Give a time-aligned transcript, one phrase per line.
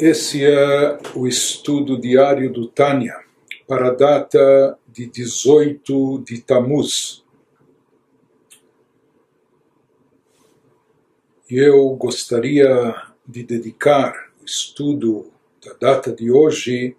[0.00, 3.20] Esse é o estudo diário do Tânia
[3.66, 7.24] para a data de 18 de Tamuz.
[11.50, 12.94] Eu gostaria
[13.26, 15.32] de dedicar o estudo
[15.66, 16.96] da data de hoje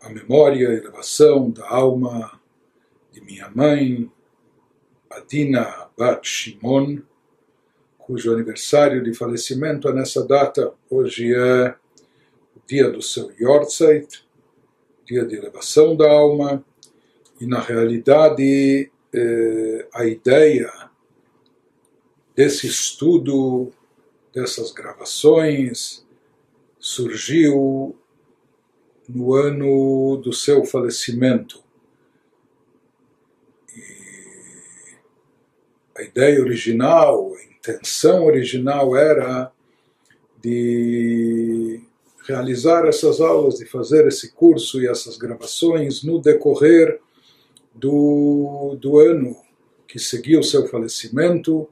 [0.00, 2.40] à memória e elevação da alma
[3.12, 4.10] de minha mãe,
[5.10, 7.02] Adina Bat Shimon,
[8.06, 10.74] cujo aniversário de falecimento é nessa data.
[10.90, 11.74] Hoje é
[12.54, 14.26] o dia do seu Yortzeit,
[15.06, 16.62] dia de elevação da alma,
[17.40, 20.70] e na realidade eh, a ideia
[22.36, 23.72] desse estudo,
[24.34, 26.04] dessas gravações,
[26.78, 27.96] surgiu
[29.08, 31.64] no ano do seu falecimento.
[35.96, 39.50] A ideia original, a intenção original era
[40.42, 41.80] de
[42.26, 47.00] realizar essas aulas, de fazer esse curso e essas gravações no decorrer
[47.74, 49.36] do, do ano
[49.88, 51.68] que seguia o seu falecimento,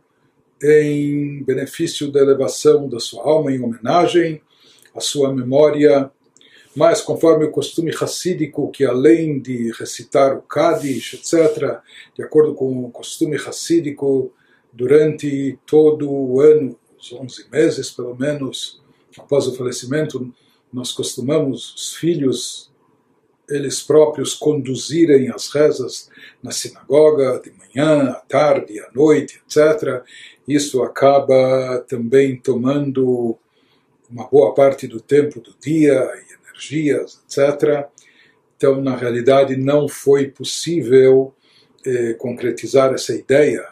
[0.63, 4.41] em benefício da elevação da sua alma, em homenagem
[4.95, 6.11] à sua memória.
[6.75, 11.81] Mas, conforme o costume racídico, que além de recitar o Kadish, etc.,
[12.17, 14.33] de acordo com o costume racídico,
[14.73, 18.81] durante todo o ano, os 11 meses pelo menos,
[19.19, 20.33] após o falecimento,
[20.73, 22.73] nós costumamos, os filhos,
[23.49, 26.09] eles próprios conduzirem as rezas
[26.43, 30.03] na sinagoga de manhã, à tarde, à noite, etc.
[30.49, 33.37] Isso acaba também tomando
[34.09, 37.87] uma boa parte do tempo do dia e energias, etc.
[38.57, 41.35] Então, na realidade, não foi possível
[41.85, 43.72] eh, concretizar essa ideia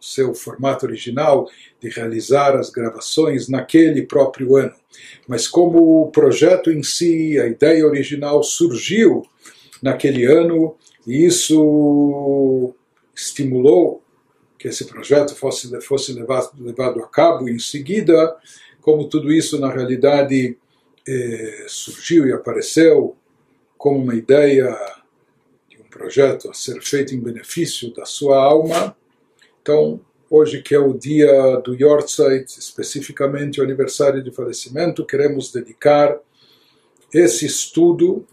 [0.00, 1.48] seu formato original
[1.80, 4.74] de realizar as gravações naquele próprio ano.
[5.28, 9.26] Mas como o projeto em si, a ideia original surgiu
[9.82, 10.76] naquele ano,
[11.06, 12.74] e isso
[13.14, 14.02] estimulou
[14.58, 18.36] que esse projeto fosse, fosse levado, levado a cabo em seguida,
[18.80, 20.56] como tudo isso na realidade
[21.08, 23.16] eh, surgiu e apareceu
[23.76, 24.76] como uma ideia
[25.68, 28.94] de um projeto a ser feito em benefício da sua alma,
[29.60, 36.18] então, hoje que é o dia do Yortzeit, especificamente o aniversário de falecimento, queremos dedicar
[37.12, 38.26] esse estudo,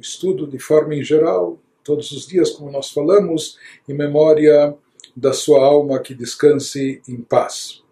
[0.00, 3.58] estudo de forma em geral, todos os dias, como nós falamos,
[3.88, 4.74] em memória
[5.14, 7.82] da sua alma que descanse em paz.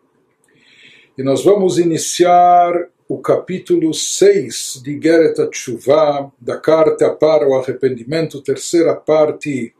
[1.16, 8.40] E nós vamos iniciar o capítulo 6 de Geret Tshuva, da carta para o arrependimento,
[8.40, 9.74] terceira parte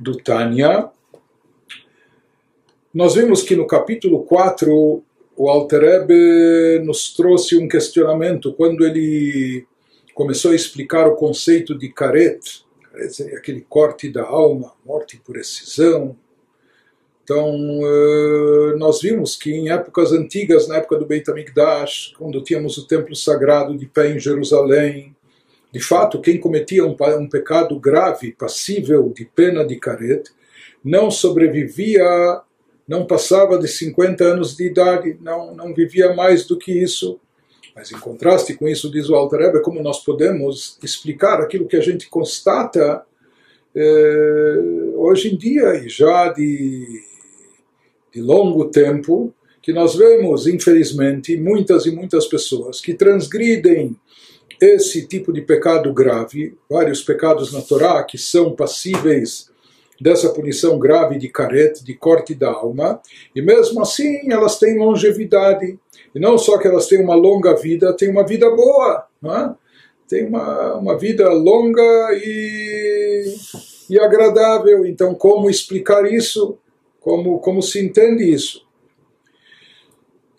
[0.00, 0.90] do Tânia,
[2.92, 5.02] nós vimos que no capítulo 4
[5.36, 9.66] o Alter Ebe nos trouxe um questionamento quando ele
[10.14, 12.38] começou a explicar o conceito de karet,
[13.36, 16.14] aquele corte da alma, morte por excisão.
[17.24, 22.76] Então, eh, nós vimos que em épocas antigas, na época do Beit HaMikdash, quando tínhamos
[22.76, 25.16] o templo sagrado de pé em Jerusalém,
[25.72, 26.94] de fato, quem cometia um,
[27.26, 30.24] pecado grave, passível de pena de karet,
[30.84, 32.04] não sobrevivia
[32.86, 37.20] não passava de 50 anos de idade, não, não vivia mais do que isso.
[37.74, 41.80] Mas em contraste com isso, diz o Alter como nós podemos explicar aquilo que a
[41.80, 43.02] gente constata
[43.74, 44.58] eh,
[44.96, 47.02] hoje em dia e já de,
[48.12, 53.96] de longo tempo, que nós vemos, infelizmente, muitas e muitas pessoas que transgridem
[54.60, 59.50] esse tipo de pecado grave, vários pecados na Torá que são passíveis
[60.02, 63.00] dessa punição grave de carete, de corte da alma,
[63.34, 65.78] e mesmo assim elas têm longevidade.
[66.14, 69.54] E não só que elas têm uma longa vida, têm uma vida boa, é?
[70.08, 73.34] tem uma, uma vida longa e,
[73.88, 74.84] e agradável.
[74.84, 76.58] Então, como explicar isso?
[77.00, 78.66] Como, como se entende isso?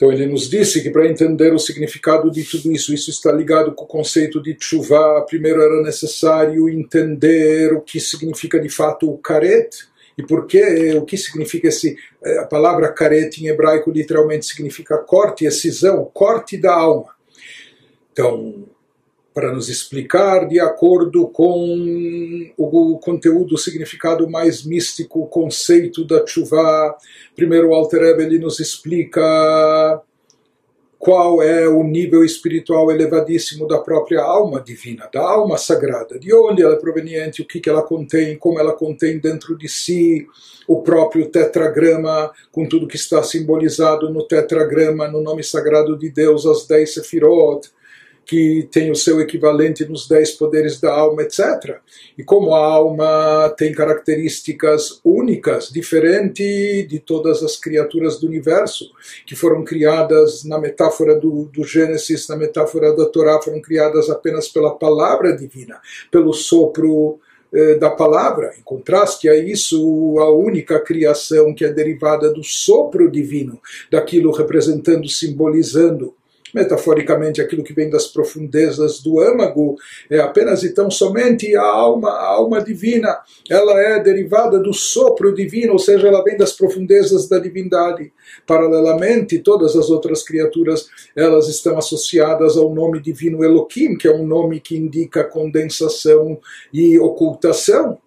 [0.04, 3.72] Então ele nos disse que para entender o significado de tudo isso, isso está ligado
[3.72, 5.26] com o conceito de chuva.
[5.26, 9.70] Primeiro era necessário entender o que significa de fato o karet
[10.18, 14.98] e por que, o que significa esse, eh, a palavra karet em hebraico literalmente significa
[14.98, 17.16] corte, excisão, corte da alma.
[18.12, 18.66] Então,
[19.34, 26.26] para nos explicar de acordo com o conteúdo, o significado mais místico, o conceito da
[26.26, 26.96] chuva.
[27.36, 30.02] Primeiro o Alter Ebe, ele nos explica
[31.04, 36.64] qual é o nível espiritual elevadíssimo da própria alma divina, da alma sagrada, de onde
[36.64, 40.26] ela é proveniente, o que, ela contém, como ela contém dentro de si
[40.66, 46.46] o próprio tetragrama, com tudo que está simbolizado no tetragrama, no nome sagrado de Deus,
[46.46, 47.70] as dez sefirot,
[48.26, 51.78] que tem o seu equivalente nos dez poderes da alma, etc.
[52.18, 58.90] E como a alma tem características únicas, diferente de todas as criaturas do universo,
[59.26, 64.48] que foram criadas na metáfora do, do Gênesis, na metáfora da Torá, foram criadas apenas
[64.48, 65.80] pela palavra divina,
[66.12, 67.20] pelo sopro
[67.54, 68.54] eh, da palavra.
[68.58, 73.62] Em contraste a isso, a única criação que é derivada do sopro divino,
[73.92, 76.16] daquilo representando, simbolizando
[76.54, 79.76] metaforicamente aquilo que vem das profundezas do âmago,
[80.10, 83.20] é apenas e tão somente a alma, a alma divina.
[83.50, 88.14] Ela é derivada do sopro divino, ou seja, ela vem das profundezas da divindade.
[88.46, 94.26] Paralelamente, todas as outras criaturas, elas estão associadas ao nome divino Elohim, que é um
[94.26, 96.40] nome que indica condensação
[96.72, 97.98] e ocultação.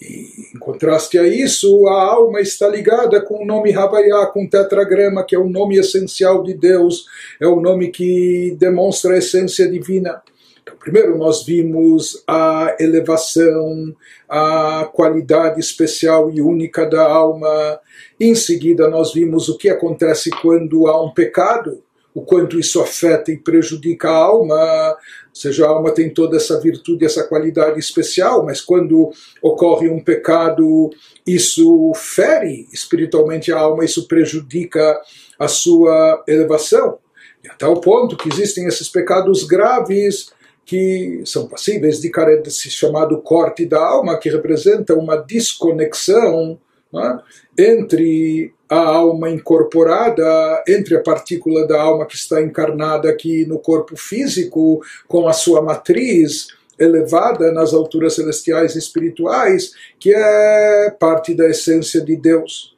[0.00, 5.24] Em contraste a isso, a alma está ligada com o nome Havaiá, com o tetragrama,
[5.24, 7.06] que é o nome essencial de Deus,
[7.40, 10.22] é o nome que demonstra a essência divina.
[10.62, 13.94] Então, primeiro nós vimos a elevação,
[14.28, 17.80] a qualidade especial e única da alma.
[18.20, 21.82] Em seguida, nós vimos o que acontece quando há um pecado
[22.16, 26.58] o quanto isso afeta e prejudica a alma, ou seja, a alma tem toda essa
[26.58, 30.88] virtude, essa qualidade especial, mas quando ocorre um pecado,
[31.26, 34.98] isso fere espiritualmente a alma, isso prejudica
[35.38, 36.96] a sua elevação.
[37.44, 40.32] E até o ponto que existem esses pecados graves
[40.64, 42.10] que são passíveis de
[42.46, 46.58] esse chamado corte da alma, que representa uma desconexão
[47.00, 47.18] é?
[47.58, 53.96] entre a alma incorporada, entre a partícula da alma que está encarnada aqui no corpo
[53.96, 56.48] físico, com a sua matriz
[56.78, 62.76] elevada nas alturas celestiais e espirituais, que é parte da essência de Deus.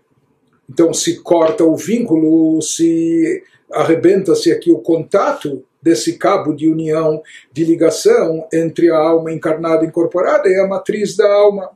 [0.68, 3.42] Então se corta o vínculo, se
[3.72, 7.22] arrebenta-se aqui o contato desse cabo de união,
[7.52, 11.70] de ligação entre a alma encarnada e incorporada e a matriz da alma.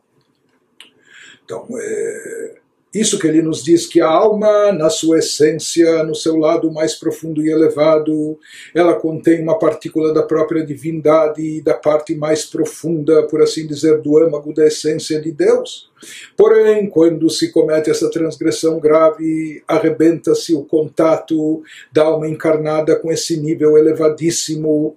[1.44, 2.54] Então, é,
[2.94, 6.94] isso que ele nos diz que a alma, na sua essência, no seu lado mais
[6.94, 8.38] profundo e elevado,
[8.74, 14.18] ela contém uma partícula da própria divindade, da parte mais profunda, por assim dizer, do
[14.18, 15.90] âmago da essência de Deus.
[16.36, 23.40] Porém, quando se comete essa transgressão grave, arrebenta-se o contato da alma encarnada com esse
[23.40, 24.96] nível elevadíssimo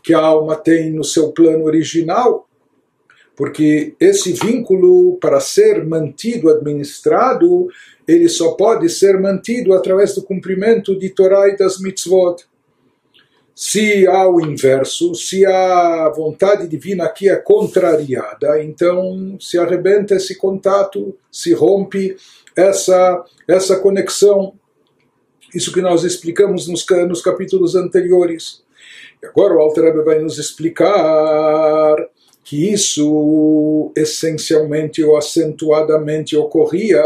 [0.00, 2.46] que a alma tem no seu plano original
[3.36, 7.68] porque esse vínculo, para ser mantido, administrado,
[8.06, 12.44] ele só pode ser mantido através do cumprimento de Torá e das mitzvot.
[13.54, 20.36] Se há o inverso, se a vontade divina aqui é contrariada, então se arrebenta esse
[20.36, 22.16] contato, se rompe
[22.56, 24.54] essa, essa conexão.
[25.54, 28.62] Isso que nós explicamos nos, nos capítulos anteriores.
[29.22, 31.96] E agora o Alter vai nos explicar
[32.44, 37.02] que isso essencialmente ou acentuadamente ocorria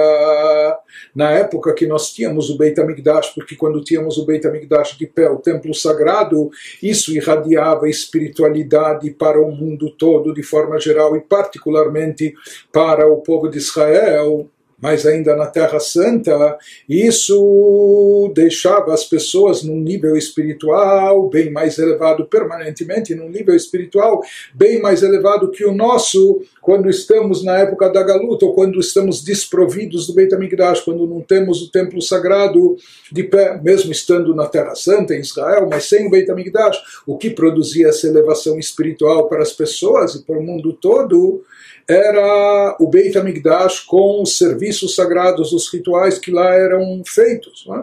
[1.14, 5.06] na época que nós tínhamos o Beit HaMikdash, porque quando tínhamos o Beit HaMikdash de
[5.06, 6.50] pé, o templo sagrado,
[6.82, 12.34] isso irradiava espiritualidade para o mundo todo de forma geral e particularmente
[12.72, 14.48] para o povo de Israel
[14.80, 16.58] mas ainda na Terra Santa,
[16.88, 24.22] isso deixava as pessoas num nível espiritual bem mais elevado, permanentemente num nível espiritual
[24.54, 29.22] bem mais elevado que o nosso quando estamos na época da Galuta, ou quando estamos
[29.22, 32.76] desprovidos do Beit HaMikdash, quando não temos o templo sagrado
[33.12, 37.16] de pé, mesmo estando na Terra Santa, em Israel, mas sem o Beit HaMikdash, o
[37.16, 41.44] que produzia essa elevação espiritual para as pessoas e para o mundo todo,
[41.88, 47.66] era o Beit HaMikdash com os serviços sagrados, os rituais que lá eram feitos.
[47.72, 47.82] É?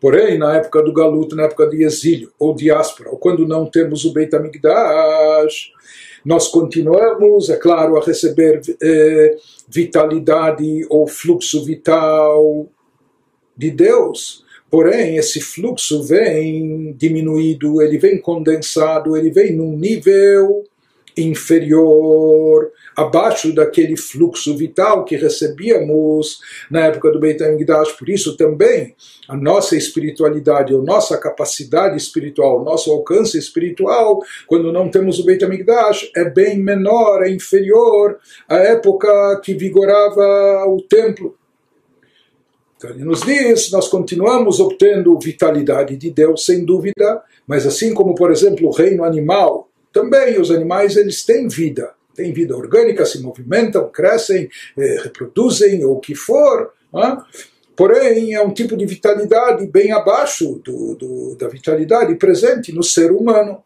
[0.00, 4.04] Porém, na época do Galuto, na época de exílio ou diáspora, ou quando não temos
[4.04, 5.70] o Beit HaMikdash,
[6.24, 9.36] nós continuamos, é claro, a receber eh,
[9.68, 12.68] vitalidade ou fluxo vital
[13.56, 14.44] de Deus.
[14.70, 20.64] Porém, esse fluxo vem diminuído, ele vem condensado, ele vem num nível
[21.16, 26.40] inferior, abaixo daquele fluxo vital que recebíamos
[26.70, 27.92] na época do Beit HaMikdash.
[27.92, 28.94] Por isso também
[29.28, 35.24] a nossa espiritualidade, a nossa capacidade espiritual, o nosso alcance espiritual, quando não temos o
[35.24, 41.36] Beit HaMikdash, é bem menor, é inferior à época que vigorava o templo.
[42.76, 48.12] Então ele nos diz, nós continuamos obtendo vitalidade de Deus, sem dúvida, mas assim como,
[48.12, 53.20] por exemplo, o reino animal, também os animais eles têm vida, têm vida orgânica, se
[53.20, 56.72] movimentam, crescem, eh, reproduzem, ou o que for.
[56.92, 57.22] Né?
[57.76, 63.10] Porém, é um tipo de vitalidade bem abaixo do, do, da vitalidade presente no ser
[63.12, 63.62] humano.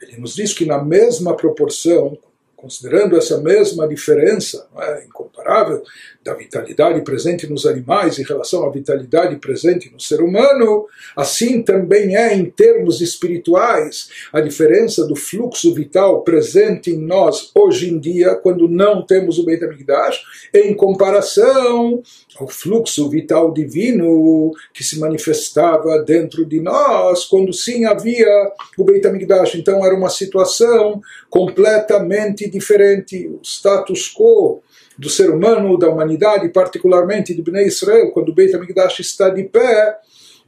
[0.00, 2.16] Ele nos diz que, na mesma proporção,
[2.58, 5.82] considerando essa mesma diferença é, incomparável
[6.28, 12.16] da vitalidade presente nos animais em relação à vitalidade presente no ser humano, assim também
[12.16, 18.34] é em termos espirituais a diferença do fluxo vital presente em nós hoje em dia,
[18.34, 20.20] quando não temos o Beit HaMikdash,
[20.52, 22.02] em comparação
[22.38, 28.28] ao fluxo vital divino que se manifestava dentro de nós, quando sim havia
[28.76, 29.54] o Beit HaMikdash.
[29.54, 33.26] Então era uma situação completamente diferente.
[33.28, 34.62] O status quo
[34.98, 39.96] do ser humano, da humanidade, particularmente de Bnei Israel, quando Beit HaMikdash está de pé,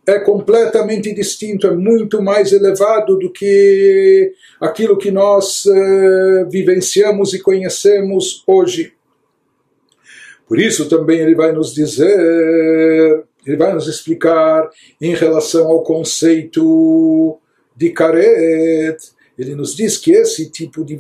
[0.07, 7.39] é completamente distinto, é muito mais elevado do que aquilo que nós uh, vivenciamos e
[7.39, 8.93] conhecemos hoje.
[10.49, 14.69] Por isso também ele vai nos dizer, ele vai nos explicar
[15.01, 17.39] em relação ao conceito
[17.77, 18.97] de Karet,
[19.41, 20.95] ele nos diz que esse tipo de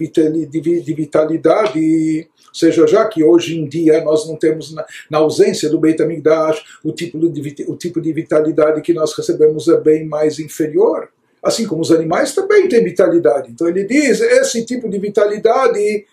[0.95, 6.03] vitalidade, seja, já que hoje em dia nós não temos, na, na ausência do Beit
[6.03, 11.09] HaMikdash, o tipo, de, o tipo de vitalidade que nós recebemos é bem mais inferior.
[11.43, 13.51] Assim como os animais também têm vitalidade.
[13.51, 16.07] Então ele diz, esse tipo de vitalidade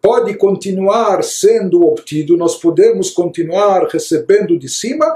[0.00, 5.06] pode continuar sendo obtido, nós podemos continuar recebendo de cima,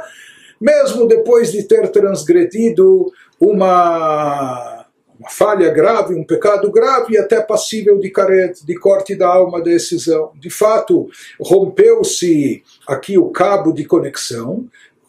[0.59, 4.78] mesmo depois de ter transgredido uma,
[5.19, 9.61] uma falha grave, um pecado grave e até passível de caret, de corte da alma,
[9.61, 10.31] decisão.
[10.37, 11.09] De fato,
[11.41, 14.67] rompeu-se aqui o cabo de conexão,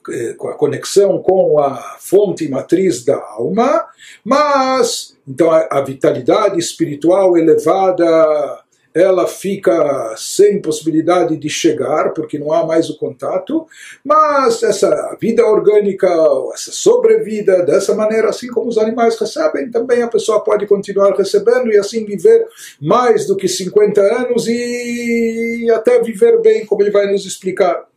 [0.09, 3.85] eh, a conexão com a fonte matriz da alma,
[4.23, 12.65] mas então a vitalidade espiritual elevada ela fica sem possibilidade de chegar, porque não há
[12.65, 13.65] mais o contato,
[14.03, 16.07] mas essa vida orgânica,
[16.53, 21.71] essa sobrevida, dessa maneira, assim como os animais recebem, também a pessoa pode continuar recebendo
[21.71, 22.47] e assim viver
[22.81, 27.87] mais do que 50 anos e até viver bem, como ele vai nos explicar.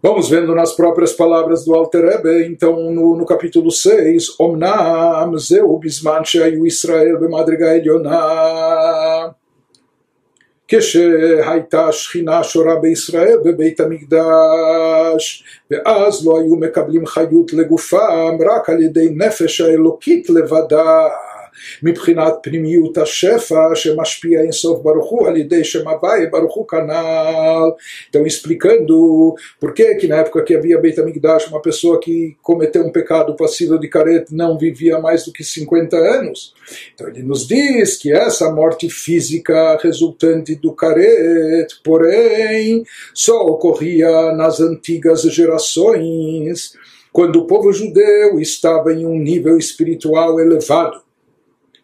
[0.00, 5.76] Vamos vendo nas próprias palavras do Alter Rebbe, então no, no capítulo 6, Omnam zeu
[5.78, 6.22] bisman
[6.64, 9.34] Israel b'madriga elionah
[10.68, 19.08] כשהייתה שכינה שורה בישראל בבית המקדש ואז לא היו מקבלים חיות לגופם רק על ידי
[19.10, 21.08] נפש האלוקית לבדה
[21.83, 27.71] מבחינת פנימיות השפע שמשפיע אינסוף ברוך הוא על ידי שם הוויה ברוך הוא כנ"ל.
[28.09, 32.83] Então explicando por que que na época que havia Beit HaMikdash uma pessoa que cometeu
[32.83, 36.53] um pecado passível de caret não vivia mais do que 50 anos.
[36.93, 42.83] Então ele nos diz que essa morte física resultante do caret, porém,
[43.13, 46.73] só ocorria nas antigas gerações,
[47.11, 51.01] quando o povo judeu estava em um nível espiritual elevado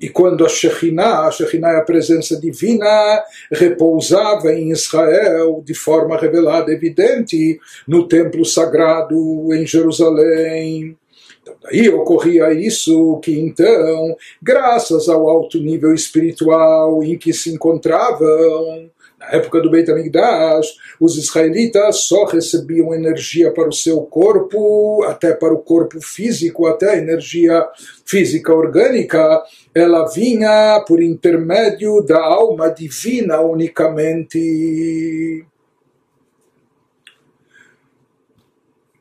[0.03, 6.19] e quando a Shekhinah, a Shekhinah é a presença divina, repousava em Israel de forma
[6.19, 10.99] revelada, evidente, no templo sagrado em Jerusalém.
[11.41, 18.91] Então, daí ocorria isso que então, graças ao alto nível espiritual em que se encontravam,
[19.23, 20.67] na época do Beit HaMikdash,
[20.99, 26.91] os israelitas só recebiam energia para o seu corpo, até para o corpo físico, até
[26.91, 27.65] a energia
[28.05, 29.41] física orgânica,
[29.75, 35.47] ela vinha por intermédio da alma divina unicamente.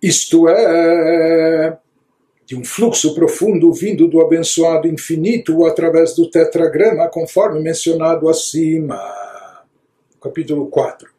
[0.01, 1.77] Isto é,
[2.45, 8.97] de um fluxo profundo vindo do abençoado infinito através do tetragrama, conforme mencionado acima
[10.21, 11.09] capítulo 4.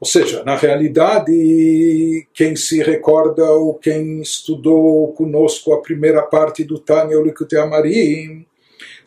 [0.00, 6.78] Ou seja, na realidade, quem se recorda ou quem estudou conosco a primeira parte do
[6.78, 8.46] Tânia Ulikutei Amarim,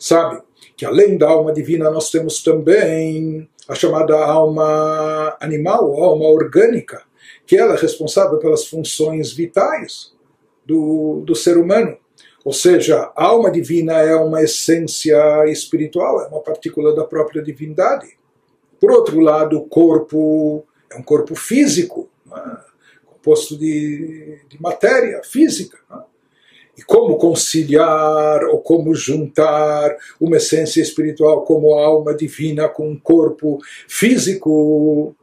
[0.02, 0.42] sabe
[0.76, 7.02] que além da alma divina nós temos também a chamada alma animal, alma orgânica,
[7.46, 10.12] que ela é responsável pelas funções vitais
[10.66, 11.96] do, do ser humano.
[12.44, 18.18] Ou seja, a alma divina é uma essência espiritual, é uma partícula da própria divindade.
[18.80, 22.72] Por outro lado, o corpo é um corpo físico, é?
[23.06, 25.78] composto de, de, matéria física.
[25.92, 26.11] É?
[26.82, 32.98] E como conciliar ou como juntar uma essência espiritual como a alma divina com um
[32.98, 35.14] corpo físico?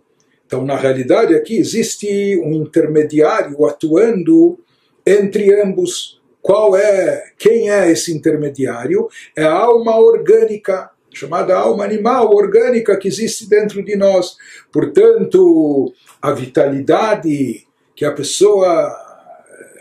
[0.46, 4.58] Então, na realidade, aqui existe um intermediário atuando
[5.06, 6.22] entre ambos.
[6.42, 9.10] Qual é, quem é esse intermediário?
[9.36, 14.38] É a alma orgânica, chamada alma animal orgânica que existe dentro de nós.
[14.72, 19.09] Portanto, a vitalidade que a pessoa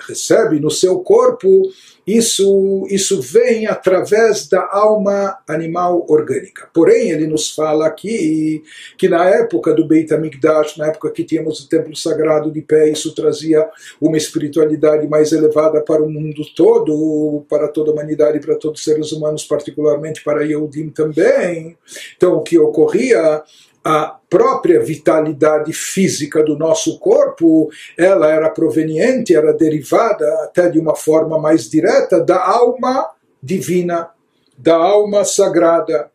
[0.07, 1.63] recebe no seu corpo,
[2.09, 6.67] isso, isso vem através da alma animal orgânica.
[6.73, 8.63] Porém, ele nos fala aqui
[8.97, 12.89] que na época do Beit HaMikdash, na época que tínhamos o templo sagrado de pé,
[12.89, 13.69] isso trazia
[14.01, 18.85] uma espiritualidade mais elevada para o mundo todo, para toda a humanidade, para todos os
[18.85, 21.77] seres humanos, particularmente para Yehudim também.
[22.17, 23.43] Então, o que ocorria
[23.89, 30.95] a própria vitalidade física do nosso corpo, ela era proveniente, era derivada até de uma
[30.95, 33.09] forma mais direta da alma
[33.43, 34.11] divina,
[34.59, 36.11] da alma sagrada.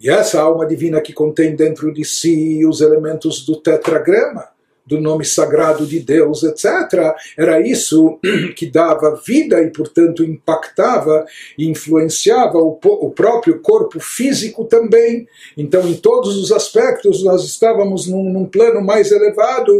[0.00, 4.48] E essa alma divina que contém dentro de si os elementos do tetragrama,
[4.86, 7.14] do nome sagrado de Deus, etc.
[7.36, 8.18] Era isso
[8.54, 11.24] que dava vida e, portanto, impactava
[11.56, 15.26] e influenciava o, o, próprio corpo físico também.
[15.56, 19.72] Então, em todos os aspectos, nós estávamos num, num plano mais elevado,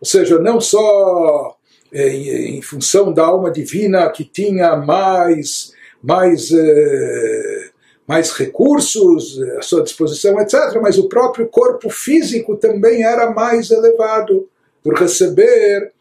[0.00, 1.56] ou seja, não só
[1.92, 7.70] é, em, função da alma divina que tinha mais, mais é,
[8.06, 10.78] mais recursos à sua disposição, etc.
[10.80, 14.48] Mas o próprio corpo físico também era mais elevado
[14.82, 15.92] por receber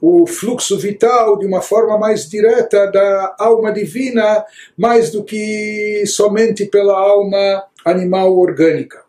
[0.00, 4.44] o fluxo vital de uma forma mais direta da alma divina,
[4.76, 9.02] mais do que somente pela alma animal orgânica.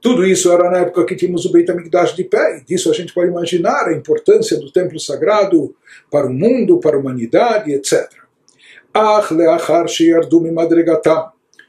[0.00, 2.94] Tudo isso era na época que tínhamos o Beit HaMikdash de pé, e disso a
[2.94, 5.74] gente pode imaginar a importância do templo sagrado
[6.08, 8.25] para o mundo, para a humanidade, etc.
[8.95, 11.21] אך לאחר שירדו ממדרגתם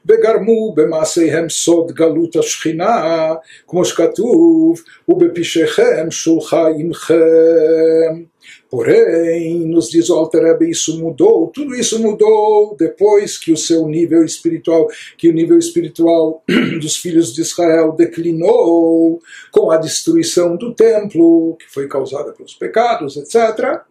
[0.05, 3.33] וגרמו במעשיהם סוד גלות השכינה,
[3.67, 8.23] כמו שכתוב, ובפשעיכם שולחה עמכם.
[8.69, 13.87] Porém, nos diz o Alter Rebbe, isso mudou, tudo isso mudou depois que o seu
[13.87, 16.43] nível espiritual, que o nível espiritual
[16.81, 19.21] dos filhos de Israel declinou
[19.51, 23.83] com a destruição do templo, que foi causada pelos pecados, etc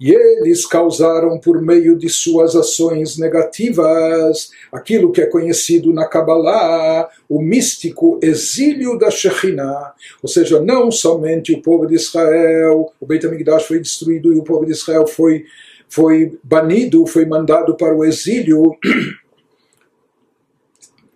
[0.00, 7.08] e eles causaram por meio de suas ações negativas aquilo que é conhecido na Kabbalah,
[7.28, 13.26] o místico exílio da Shekhinah, ou seja, não somente o povo de Israel, o Beit
[13.26, 15.44] HaMikdash foi destruído e o povo de Israel foi,
[15.88, 18.76] foi banido, foi mandado para o exílio,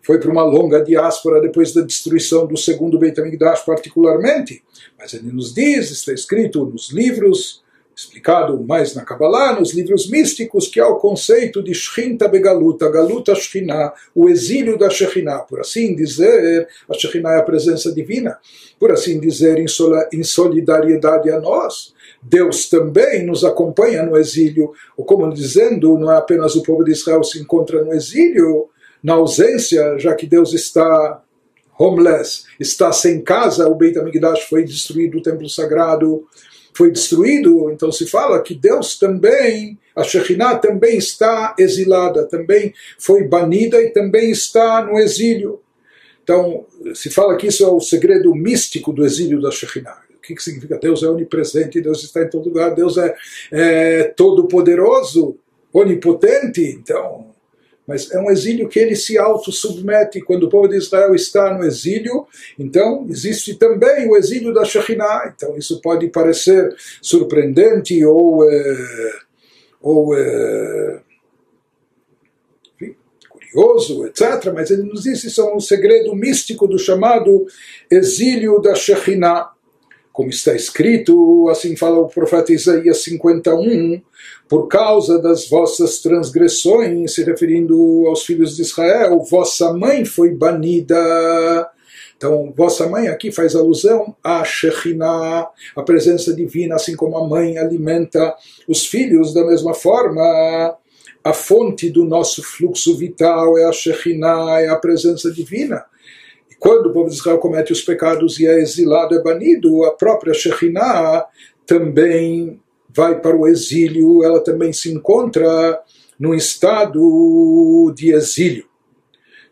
[0.02, 4.62] foi para uma longa diáspora depois da destruição do segundo Beit HaMikdash particularmente,
[4.98, 7.62] mas ele nos diz, está escrito nos livros
[7.98, 13.34] explicado mais na Kabbalah, nos livros místicos, que é o conceito de Shrinta Begaluta, Galuta
[13.34, 18.38] Shekhinah, o exílio da Shekhinah, por assim dizer, a Shekhinah é a presença divina,
[18.78, 21.92] por assim dizer, em solidariedade a nós.
[22.22, 26.92] Deus também nos acompanha no exílio, ou como dizendo, não é apenas o povo de
[26.92, 28.68] Israel se encontra no exílio,
[29.02, 31.20] na ausência, já que Deus está
[31.76, 36.26] homeless, está sem casa, o Beit HaMikdash foi destruído, o templo sagrado,
[36.78, 43.24] foi destruído, então se fala que Deus também, a Shekhinah também está exilada, também foi
[43.24, 45.60] banida e também está no exílio.
[46.22, 46.64] Então,
[46.94, 50.02] se fala que isso é o segredo místico do exílio da Shekhinah.
[50.16, 50.78] O que, que significa?
[50.78, 53.12] Deus é onipresente, Deus está em todo lugar, Deus é,
[53.50, 55.36] é todo-poderoso,
[55.72, 56.62] onipotente.
[56.62, 57.27] Então,
[57.88, 60.20] mas é um exílio que ele se auto-submete.
[60.20, 62.26] Quando o povo de Israel está no exílio,
[62.58, 65.32] então existe também o exílio da Shekhinah.
[65.34, 66.68] Então isso pode parecer
[67.00, 69.12] surpreendente ou, é,
[69.80, 71.00] ou é,
[73.30, 74.52] curioso, etc.
[74.52, 77.46] Mas ele nos diz isso é um segredo místico do chamado
[77.90, 79.50] exílio da Shekhinah
[80.18, 84.02] como está escrito, assim fala o profeta Isaías 51,
[84.48, 91.70] por causa das vossas transgressões, se referindo aos filhos de Israel, vossa mãe foi banida.
[92.16, 97.56] Então, vossa mãe aqui faz alusão a Shekhinah, a presença divina, assim como a mãe
[97.56, 98.34] alimenta
[98.66, 100.20] os filhos da mesma forma.
[101.22, 105.84] A fonte do nosso fluxo vital é a Shekhinah, é a presença divina
[106.58, 110.34] quando o povo de Israel comete os pecados e é exilado, é banido, a própria
[110.34, 111.26] Shekhinah
[111.64, 115.80] também vai para o exílio, ela também se encontra
[116.18, 118.66] num estado de exílio.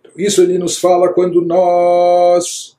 [0.01, 2.77] Então, isso ele nos fala quando nós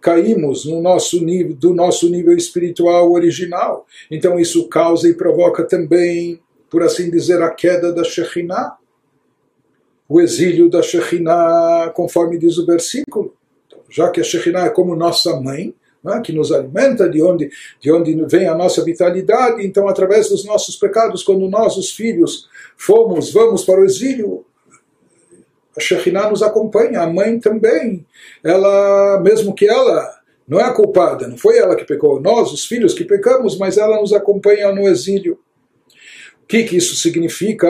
[0.00, 3.86] caímos no nosso nível, do nosso nível espiritual original.
[4.10, 6.40] Então isso causa e provoca também,
[6.70, 8.76] por assim dizer, a queda da Shekhinah,
[10.08, 13.34] o exílio da Shekhinah, conforme diz o versículo
[13.90, 17.50] já que a Shekhinah é como nossa mãe, né, que nos alimenta, de onde,
[17.80, 22.48] de onde vem a nossa vitalidade, então através dos nossos pecados, quando nós, os filhos,
[22.76, 24.44] fomos, vamos para o exílio,
[25.76, 28.06] a Shekhinah nos acompanha, a mãe também,
[28.42, 32.64] ela, mesmo que ela não é a culpada, não foi ela que pecou, nós, os
[32.64, 35.38] filhos, que pecamos, mas ela nos acompanha no exílio.
[36.42, 37.68] O que, que isso significa?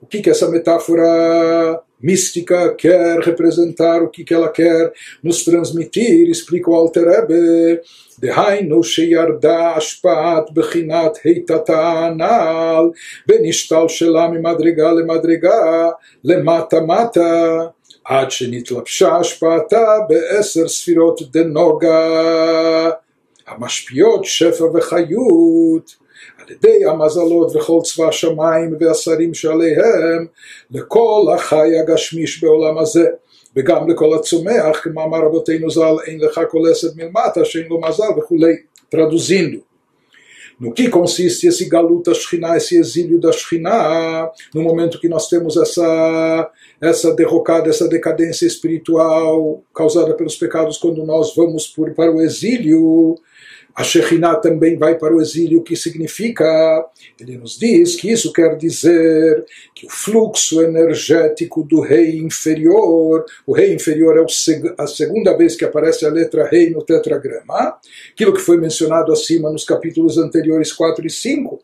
[0.00, 4.01] O que, que essa metáfora mística quer representar?
[4.01, 4.91] O que, que ela quer
[5.23, 6.29] nos transmitir?
[6.29, 7.79] Explica o Alter Rebbe.
[8.19, 12.89] דהיינו שירדה השפעת בחינת היטתה הנ"ל
[13.29, 15.89] ונשתלשלה ממדרגה למדרגה
[16.23, 17.65] למטה מטה
[18.05, 22.89] עד שנתלבשה השפעתה בעשר ספירות דנוגה
[23.47, 25.95] המשפיעות שפע וחיות
[26.43, 30.25] על ידי המזלות וכל צבא השמיים והשרים שעליהם
[30.71, 33.05] לכל החי הגשמיש בעולם הזה
[33.55, 38.55] וגם לכל הצומח, כמאמר רבותינו ז"ל, אין לך כל עשב מלמטה שאין לו מזל וכולי.
[38.91, 39.63] Traduzindo,
[40.59, 45.55] no que consiste esse galuta Shekhinah, esse exílio da Shekhinah, no momento que nós temos
[45.55, 52.19] essa, essa derrocada, essa decadência espiritual causada pelos pecados quando nós vamos por, para o
[52.19, 53.15] exílio,
[53.74, 56.44] a Shekhinah também vai para o exílio, o que significa?
[57.18, 63.52] Ele nos diz que isso quer dizer que o fluxo energético do rei inferior, o
[63.52, 64.24] rei inferior é
[64.78, 67.76] a segunda vez que aparece a letra rei no tetragrama,
[68.12, 71.60] aquilo que foi mencionado acima nos capítulos anteriores 4 e 5,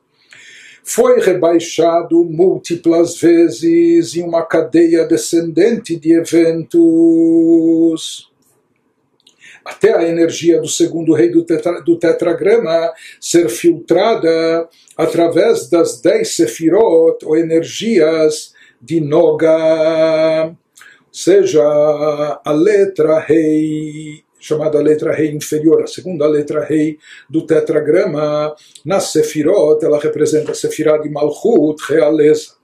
[0.82, 6.80] foi rebaixado múltiplas vezes em uma cadeia descendente de eventos
[9.70, 16.34] até a energia do segundo rei do, tetra, do tetragrama ser filtrada através das dez
[16.34, 18.52] sefirot, ou energias
[18.82, 20.54] de Noga,
[21.12, 26.96] seja, a letra rei chamada letra rei inferior, a segunda letra rei
[27.28, 28.54] do tetragrama,
[28.84, 32.54] na Sefirot, ela representa a Sefirah de Malchut, realeza.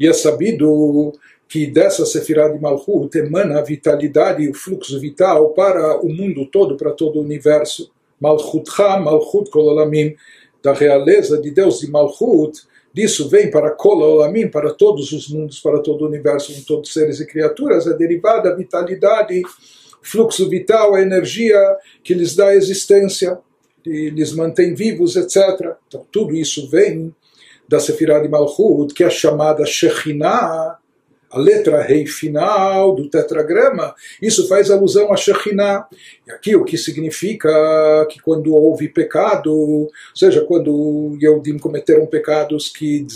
[0.00, 1.12] E é sabido
[1.48, 6.46] que dessa Sefirah de Malchut emana a vitalidade e o fluxo vital para o mundo
[6.46, 7.90] todo, para todo o universo.
[8.20, 10.14] Malchutcha, Malchut Kololamim,
[10.62, 12.60] da realeza de Deus de Malchut,
[12.92, 16.94] disso vem para Kololamim, para todos os mundos, para todo o universo, com todos os
[16.94, 19.40] seres e criaturas, é derivada a vitalidade,
[20.02, 21.58] fluxo vital, a energia
[22.02, 23.38] que lhes dá existência,
[23.86, 25.76] e lhes mantém vivos, etc.
[25.86, 27.14] Então tudo isso vem
[27.66, 30.78] da Sefirah de Malchut, que é chamada Shekhinah,
[31.30, 35.86] a letra rei final do tetragrama, isso faz alusão a Shekhinah.
[36.26, 37.48] E aqui o que significa
[38.10, 43.06] que quando houve pecado, ou seja, quando Yehudim cometeram pecados que,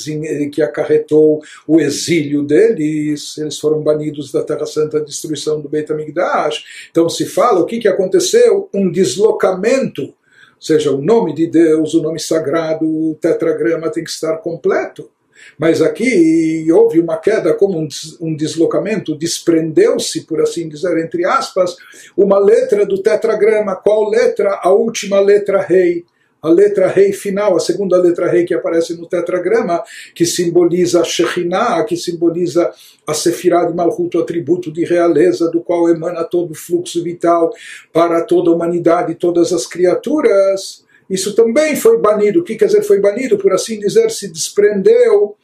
[0.52, 5.90] que acarretou o exílio deles, eles foram banidos da Terra Santa, a destruição do Beit
[5.90, 6.64] HaMikdash.
[6.90, 8.68] Então se fala o que, que aconteceu?
[8.74, 10.14] Um deslocamento
[10.62, 15.10] ou seja, o nome de Deus, o nome sagrado, o tetragrama tem que estar completo.
[15.58, 17.88] Mas aqui houve uma queda como um,
[18.20, 21.76] um deslocamento, desprendeu-se, por assim dizer, entre aspas,
[22.16, 23.76] uma letra do tetragrama.
[23.76, 24.60] Qual letra?
[24.62, 26.04] A última letra rei
[26.42, 29.80] a letra rei final, a segunda letra rei que aparece no tetragrama,
[30.12, 32.72] que simboliza a Shekhinah, que simboliza
[33.06, 37.52] a Sefirah de Malchut, o atributo de realeza, do qual emana todo o fluxo vital
[37.92, 40.81] para toda a humanidade, todas as criaturas.
[41.12, 42.40] Isso também foi banido.
[42.40, 43.36] O que quer dizer foi banido?
[43.36, 45.36] Por assim dizer, se desprendeu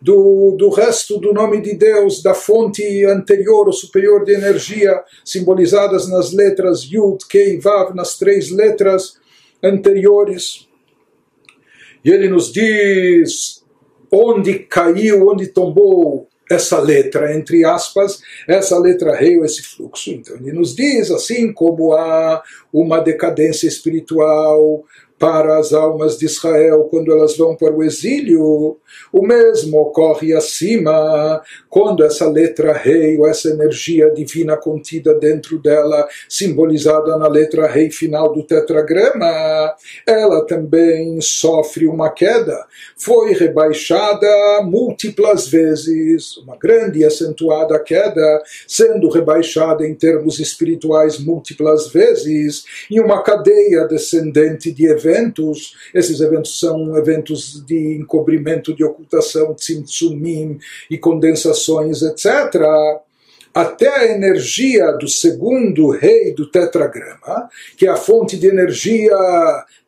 [0.00, 6.08] do, do resto do nome de Deus, da fonte anterior ou superior de energia, simbolizadas
[6.08, 9.14] nas letras Yud, Kei, Vav, nas três letras
[9.62, 10.66] anteriores.
[12.04, 13.62] E ele nos diz
[14.10, 20.10] onde caiu, onde tombou essa letra, entre aspas, essa letra rei esse fluxo.
[20.10, 24.84] Então ele nos diz, assim como há uma decadência espiritual
[25.22, 28.76] para as almas de Israel quando elas vão para o exílio.
[29.12, 36.08] O mesmo ocorre acima, quando essa letra rei, ou essa energia divina contida dentro dela,
[36.28, 39.72] simbolizada na letra rei final do tetragrama,
[40.04, 42.66] ela também sofre uma queda.
[42.96, 44.26] Foi rebaixada
[44.64, 52.98] múltiplas vezes, uma grande e acentuada queda, sendo rebaixada em termos espirituais múltiplas vezes, em
[52.98, 60.58] uma cadeia descendente de eventos eventos, esses eventos são eventos de encobrimento, de ocultação, tzimtzumim
[60.90, 62.54] e condensações, etc.,
[63.54, 69.16] até a energia do segundo rei do tetragrama, que é a fonte de energia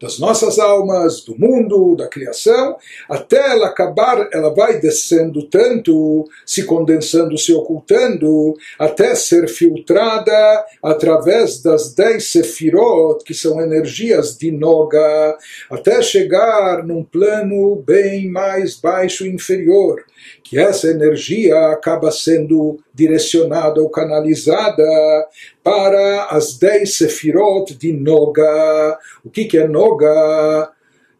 [0.01, 2.77] das nossas almas, do mundo, da criação,
[3.09, 11.63] até ela acabar, ela vai descendo tanto, se condensando, se ocultando, até ser filtrada através
[11.63, 15.39] das dez sefirot, que são energias de Noga,
[15.71, 20.05] até chegar num plano bem mais baixo inferior,
[20.43, 24.85] que essa energia acaba sendo direcionada ou canalizada
[25.63, 28.99] para as dez sefirot de Noga.
[29.25, 30.71] O que, que é Noga?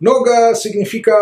[0.01, 1.13] Noga significa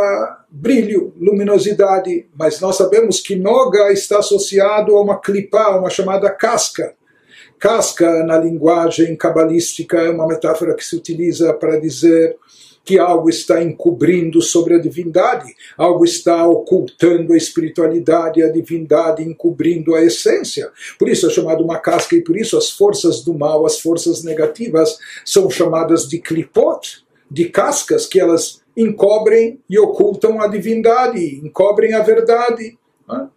[0.51, 6.95] brilho, luminosidade, mas nós sabemos que Noga está associado a uma clipa, uma chamada casca.
[7.59, 12.37] Casca, na linguagem cabalística, é uma metáfora que se utiliza para dizer
[12.85, 19.95] que algo está encobrindo sobre a divindade, algo está ocultando a espiritualidade, a divindade encobrindo
[19.95, 20.71] a essência.
[20.99, 24.25] Por isso é chamado uma casca e por isso as forças do mal, as forças
[24.25, 31.95] negativas, são chamadas de clipot, de cascas que elas encobrem e ocultam a divindade, encobrem
[31.95, 32.77] a verdade.
[33.09, 33.29] Né?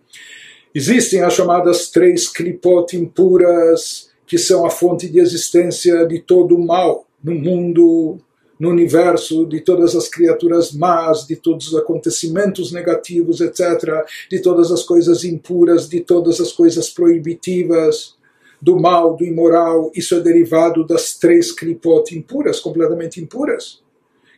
[0.74, 6.66] Existem as chamadas três clipot impuras, que são a fonte de existência de todo o
[6.66, 8.20] mal no mundo,
[8.60, 14.72] no universo, de todas as criaturas más, de todos os acontecimentos negativos, etc., de todas
[14.72, 18.16] as coisas impuras, de todas as coisas proibitivas,
[18.62, 19.92] do mal, do imoral.
[19.94, 23.82] Isso é derivado das três clipot impuras, completamente impuras,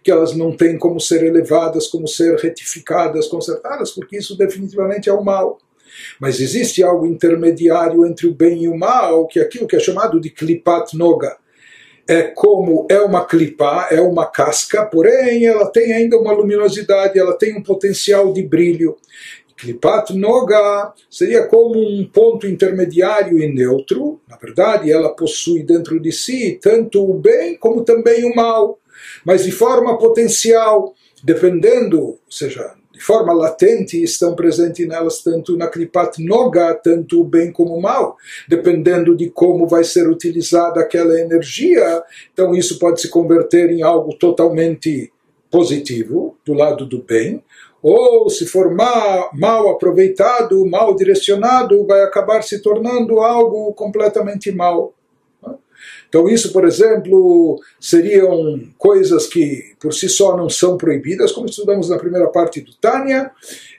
[0.03, 5.13] que elas não têm como ser elevadas, como ser retificadas, consertadas, porque isso definitivamente é
[5.13, 5.59] o mal.
[6.19, 9.79] Mas existe algo intermediário entre o bem e o mal, que é aquilo que é
[9.79, 11.37] chamado de klipat noga
[12.07, 17.37] é como é uma clipa, é uma casca, porém ela tem ainda uma luminosidade, ela
[17.37, 18.95] tem um potencial de brilho.
[19.57, 24.21] Klipat Noga seria como um ponto intermediário e neutro.
[24.29, 28.79] Na verdade, ela possui dentro de si tanto o bem como também o mal,
[29.25, 30.93] mas de forma potencial,
[31.23, 37.23] dependendo, ou seja, de forma latente estão presentes nelas tanto na Kripat Noga, tanto o
[37.23, 42.03] bem como o mal, dependendo de como vai ser utilizada aquela energia.
[42.33, 45.13] Então isso pode se converter em algo totalmente
[45.51, 47.43] positivo, do lado do bem,
[47.81, 54.93] ou se for mal, mal aproveitado, mal direcionado, vai acabar se tornando algo completamente mal.
[56.09, 61.89] Então, isso, por exemplo, seriam coisas que por si só não são proibidas, como estudamos
[61.89, 63.31] na primeira parte do Tânia.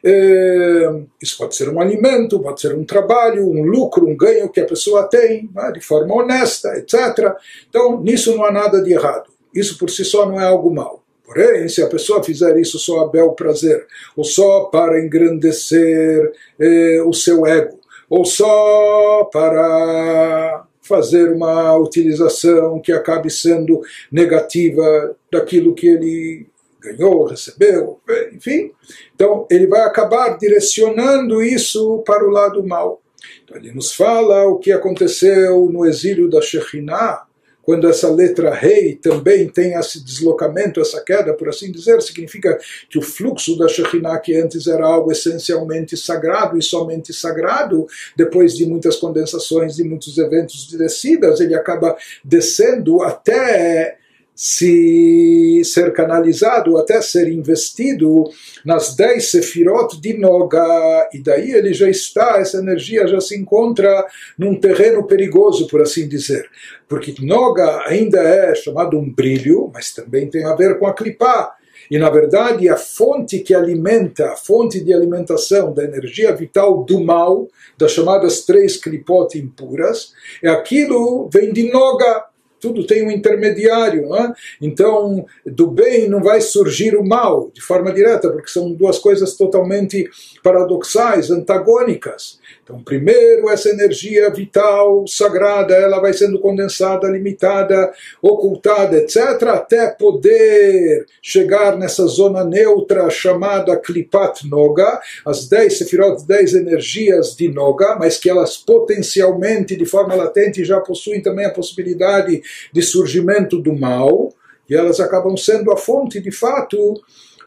[0.05, 4.61] É, isso pode ser um alimento, pode ser um trabalho, um lucro, um ganho que
[4.61, 7.35] a pessoa tem, né, de forma honesta, etc.
[7.69, 9.31] Então, nisso não há nada de errado.
[9.55, 11.03] Isso por si só não é algo mal.
[11.25, 13.87] Porém, se a pessoa fizer isso só a bel prazer,
[14.17, 22.91] ou só para engrandecer eh, o seu ego, ou só para fazer uma utilização que
[22.91, 26.47] acabe sendo negativa daquilo que ele
[26.81, 28.01] ganhou, recebeu,
[28.33, 28.73] enfim.
[29.15, 33.03] Então, ele vai acabar direcionando isso para o lado mal.
[33.45, 37.28] Então, ele nos fala o que aconteceu no exílio da Shekhinah,
[37.69, 42.97] quando essa letra rei também tem esse deslocamento, essa queda, por assim dizer, significa que
[42.99, 48.65] o fluxo da Shekhinah, que antes era algo essencialmente sagrado e somente sagrado, depois de
[48.65, 53.99] muitas condensações, de muitos eventos de descidas, ele acaba descendo até
[54.41, 58.23] se ser canalizado até ser investido
[58.65, 64.07] nas dez sefirot de Noga, e daí ele já está, essa energia já se encontra
[64.39, 66.49] num terreno perigoso, por assim dizer.
[66.87, 71.57] Porque Noga ainda é chamado um brilho, mas também tem a ver com a clipá.
[71.91, 77.01] E na verdade a fonte que alimenta, a fonte de alimentação da energia vital do
[77.01, 82.28] mal, das chamadas três clipot impuras, é aquilo vem de Noga,
[82.61, 84.15] tudo tem um intermediário.
[84.15, 84.33] É?
[84.61, 89.35] Então, do bem não vai surgir o mal de forma direta, porque são duas coisas
[89.35, 90.09] totalmente
[90.43, 92.39] paradoxais, antagônicas.
[92.69, 101.07] Então, primeiro, essa energia vital, sagrada, ela vai sendo condensada, limitada, ocultada, etc., até poder
[101.23, 108.19] chegar nessa zona neutra chamada Klipat Noga, as 10 sefirot, 10 energias de Noga, mas
[108.19, 114.31] que elas potencialmente, de forma latente, já possuem também a possibilidade de surgimento do mal,
[114.69, 117.01] e elas acabam sendo a fonte, de fato,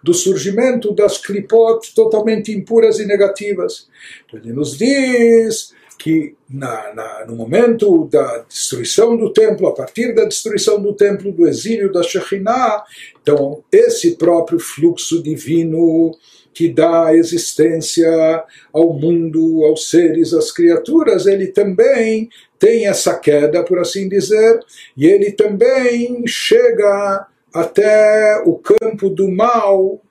[0.04, 3.88] do surgimento das clipot totalmente impuras e negativas.
[4.34, 10.26] Ele nos diz que na, na, no momento da destruição do templo, a partir da
[10.26, 12.84] destruição do templo, do exílio da Shekhinah,
[13.22, 16.12] então esse próprio fluxo divino
[16.54, 23.80] que dá existência ao mundo, aos seres, às criaturas, ele também tem essa queda, por
[23.80, 24.60] assim dizer,
[24.98, 30.02] e ele também chega até o campo do mal,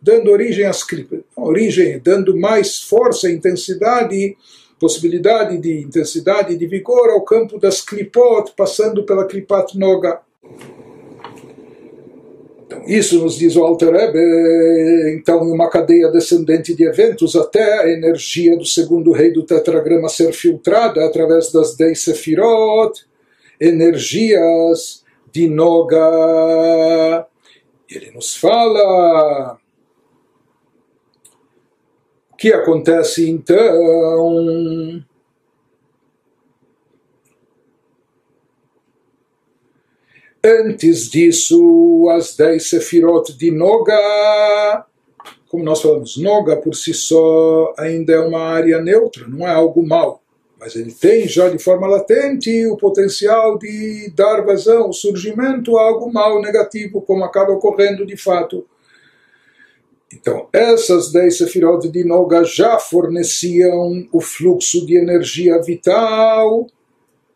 [0.00, 0.82] dando origem às
[1.36, 4.36] origem, dando mais força, intensidade,
[4.78, 10.20] possibilidade de intensidade, de vigor ao campo das klipot, passando pela klipat noga.
[12.66, 17.82] Então, isso nos diz o Alter Rebbe, então, em uma cadeia descendente de eventos, até
[17.82, 23.06] a energia do segundo rei do tetragrama ser filtrada através das dez sefirot,
[23.60, 25.03] energias
[25.34, 27.26] de Noga.
[27.90, 29.58] Ele nos fala
[32.32, 35.04] o que acontece então
[40.46, 44.84] Antes disso, as dez sefirot de Noga,
[45.48, 49.82] como nós falamos, Noga por si só ainda é uma área neutra, não é algo
[49.84, 50.23] mal.
[50.64, 56.10] Mas ele tem já de forma latente o potencial de dar vazão, surgimento a algo
[56.10, 58.64] mal, negativo, como acaba ocorrendo de fato.
[60.10, 66.66] Então, essas dez sefirot de Noga já forneciam o fluxo de energia vital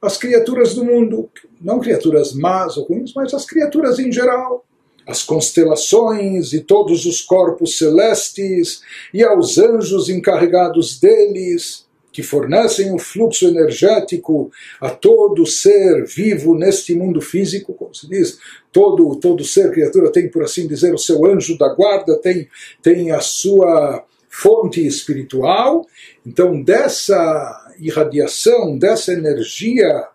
[0.00, 1.28] às criaturas do mundo,
[1.60, 4.64] não criaturas más ou ruins, mas as criaturas em geral,
[5.06, 8.80] as constelações e todos os corpos celestes
[9.12, 11.87] e aos anjos encarregados deles,
[12.18, 14.50] que fornecem o fluxo energético
[14.80, 18.40] a todo ser vivo neste mundo físico, como se diz,
[18.72, 22.48] todo, todo ser, criatura tem, por assim dizer, o seu anjo da guarda, tem,
[22.82, 25.86] tem a sua fonte espiritual.
[26.26, 30.08] Então, dessa irradiação, dessa energia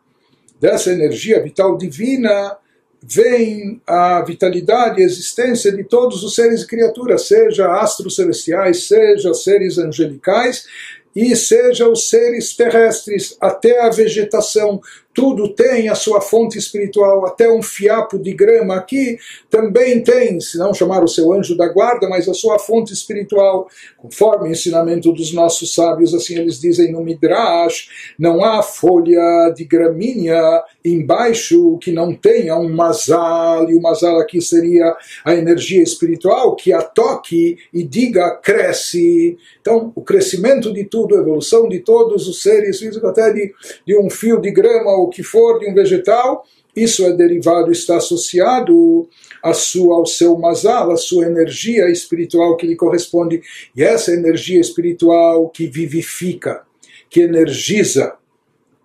[0.59, 2.57] dessa energia vital divina
[3.01, 9.33] vem a vitalidade e existência de todos os seres e criaturas, seja astros celestiais, seja
[9.33, 10.65] seres angelicais,
[11.15, 14.81] e seja os seres terrestres, até a vegetação,
[15.13, 19.17] tudo tem a sua fonte espiritual, até um fiapo de grama aqui
[19.49, 23.67] também tem, se não chamar o seu anjo da guarda, mas a sua fonte espiritual,
[23.97, 29.63] conforme o ensinamento dos nossos sábios, assim eles dizem no Midrash, não há folha de
[29.63, 36.55] gramínea embaixo que não tenha um mazal, e o mazal aqui seria a energia espiritual
[36.55, 39.37] que a toque e diga cresce.
[39.61, 43.53] Então, o crescimento de tudo, a evolução de todos os seres até de,
[43.85, 47.97] de um fio de grama o que for de um vegetal, isso é derivado, está
[47.97, 49.07] associado
[49.43, 53.41] à sua, ao seu mazal, à sua energia espiritual que lhe corresponde.
[53.75, 56.63] E essa energia espiritual que vivifica,
[57.09, 58.15] que energiza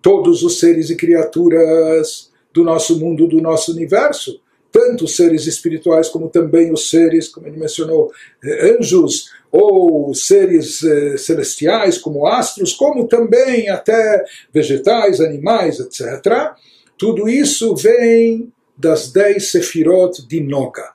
[0.01, 4.39] todos os seres e criaturas do nosso mundo, do nosso universo,
[4.71, 8.11] tanto os seres espirituais como também os seres, como ele mencionou,
[8.43, 16.53] eh, anjos, ou seres eh, celestiais, como astros, como também até vegetais, animais, etc.
[16.97, 20.91] Tudo isso vem das dez sefirot de Noga.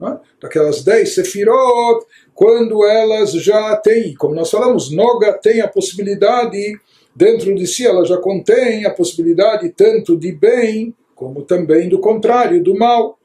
[0.00, 0.18] Né?
[0.40, 6.78] Daquelas dez sefirot, quando elas já têm, como nós falamos, Noga tem a possibilidade,
[7.14, 12.62] dentro de si ela já contém a possibilidade tanto de bem, como também do contrário,
[12.62, 13.18] do mal.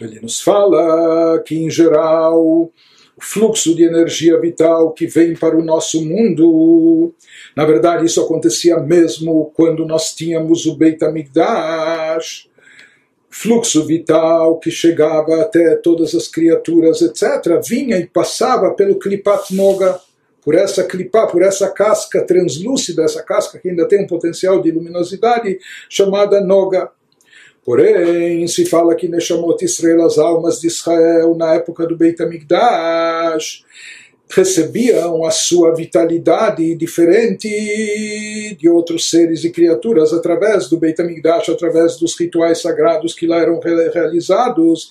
[0.00, 2.72] Então ele nos fala que, em geral, o
[3.20, 7.14] fluxo de energia vital que vem para o nosso mundo,
[7.54, 12.48] na verdade, isso acontecia mesmo quando nós tínhamos o Beit HaMikdash,
[13.28, 20.00] fluxo vital que chegava até todas as criaturas, etc., vinha e passava pelo Klipat Noga,
[20.42, 24.70] por essa clipá, por essa casca translúcida, essa casca que ainda tem um potencial de
[24.70, 25.58] luminosidade,
[25.90, 26.90] chamada Noga.
[27.64, 33.64] Porém, se fala que Neshamot Israel, as almas de Israel, na época do Beit HaMikdash,
[34.30, 37.48] recebiam a sua vitalidade diferente
[38.58, 43.40] de outros seres e criaturas através do Beit HaMikdash, através dos rituais sagrados que lá
[43.40, 44.90] eram realizados.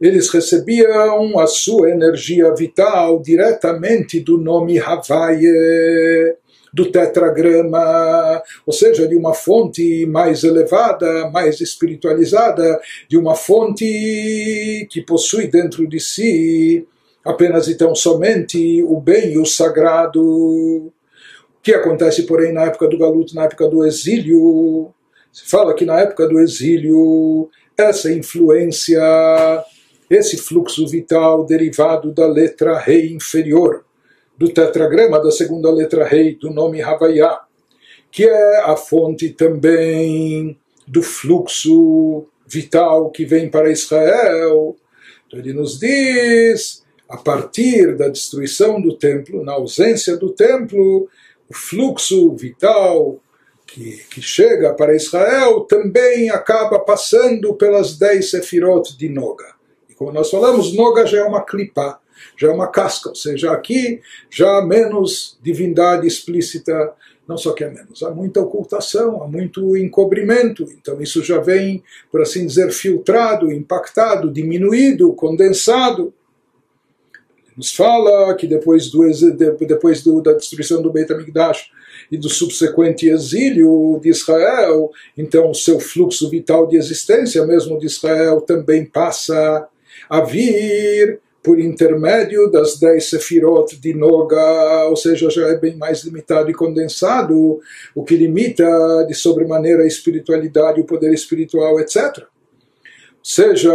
[0.00, 6.34] Eles recebiam a sua energia vital diretamente do nome Havaye
[6.72, 15.02] do tetragrama, ou seja, de uma fonte mais elevada, mais espiritualizada, de uma fonte que
[15.02, 16.86] possui dentro de si
[17.24, 20.22] apenas e tão somente o bem e o sagrado.
[20.22, 20.92] O
[21.62, 24.92] que acontece, porém, na época do galuto, na época do exílio?
[25.32, 29.02] Se fala que na época do exílio, essa influência,
[30.08, 33.84] esse fluxo vital derivado da letra rei inferior,
[34.40, 37.40] do tetragrama da segunda letra rei do nome Havaiá,
[38.10, 40.58] que é a fonte também
[40.88, 44.74] do fluxo vital que vem para Israel.
[45.26, 51.06] Então ele nos diz a partir da destruição do templo, na ausência do templo,
[51.46, 53.20] o fluxo vital
[53.66, 59.54] que, que chega para Israel também acaba passando pelas dez sefirot de Noga.
[59.86, 61.99] E como nós falamos, Noga já é uma clipá,
[62.36, 64.00] já é uma casca, ou seja, aqui
[64.30, 66.92] já há menos divindade explícita,
[67.26, 71.82] não só que é menos, há muita ocultação, há muito encobrimento, então isso já vem,
[72.10, 76.12] por assim dizer, filtrado, impactado, diminuído, condensado.
[77.56, 79.02] Nos fala que depois, do,
[79.60, 81.70] depois do, da destruição do Beit HaMikdash
[82.10, 87.86] e do subsequente exílio de Israel, então o seu fluxo vital de existência mesmo de
[87.86, 89.68] Israel também passa
[90.08, 96.04] a vir por intermédio das dez sefirot de Noga, ou seja, já é bem mais
[96.04, 97.60] limitado e condensado,
[97.94, 102.26] o que limita de sobremaneira a espiritualidade, o poder espiritual, etc
[103.22, 103.70] seja,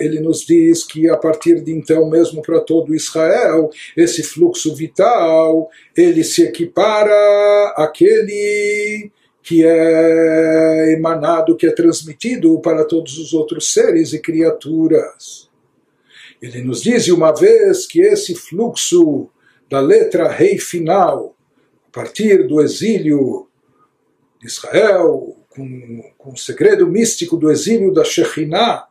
[0.00, 5.68] ele nos diz que a partir de então, mesmo para todo Israel, esse fluxo vital,
[5.96, 9.10] ele se equipara àquele
[9.42, 15.49] que é emanado, que é transmitido para todos os outros seres e criaturas.
[16.40, 19.28] Ele nos diz uma vez que esse fluxo
[19.68, 21.36] da letra rei final,
[21.88, 23.46] a partir do exílio
[24.40, 28.86] de Israel, com, com o segredo místico do exílio da Shekhinah,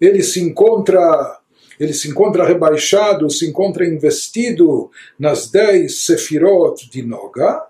[0.00, 1.40] ele se encontra
[1.78, 7.66] ele se encontra rebaixado, se encontra investido nas dez sefirot de Noga.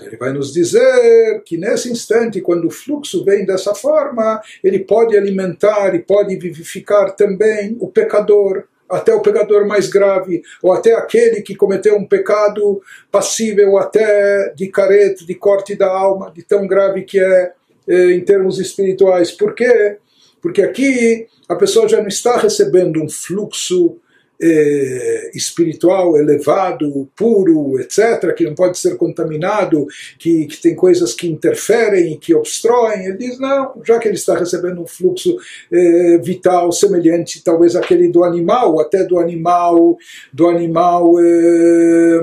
[0.00, 4.78] Então ele vai nos dizer que nesse instante, quando o fluxo vem dessa forma, ele
[4.78, 10.94] pode alimentar e pode vivificar também o pecador, até o pecador mais grave, ou até
[10.94, 12.80] aquele que cometeu um pecado
[13.10, 17.52] passível até de careta, de corte da alma, de tão grave que é
[17.86, 19.30] eh, em termos espirituais.
[19.30, 19.98] Por quê?
[20.40, 23.98] Porque aqui a pessoa já não está recebendo um fluxo
[24.40, 29.86] eh, espiritual elevado, puro, etc., que não pode ser contaminado,
[30.18, 33.06] que, que tem coisas que interferem, que obstroem.
[33.06, 35.36] Ele diz: não, já que ele está recebendo um fluxo
[35.70, 39.96] eh, vital semelhante, talvez aquele do animal, até do animal,
[40.32, 42.20] do animal eh,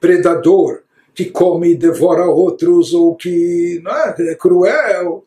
[0.00, 0.82] predador
[1.14, 5.24] que come e devora outros, ou que não é, é cruel.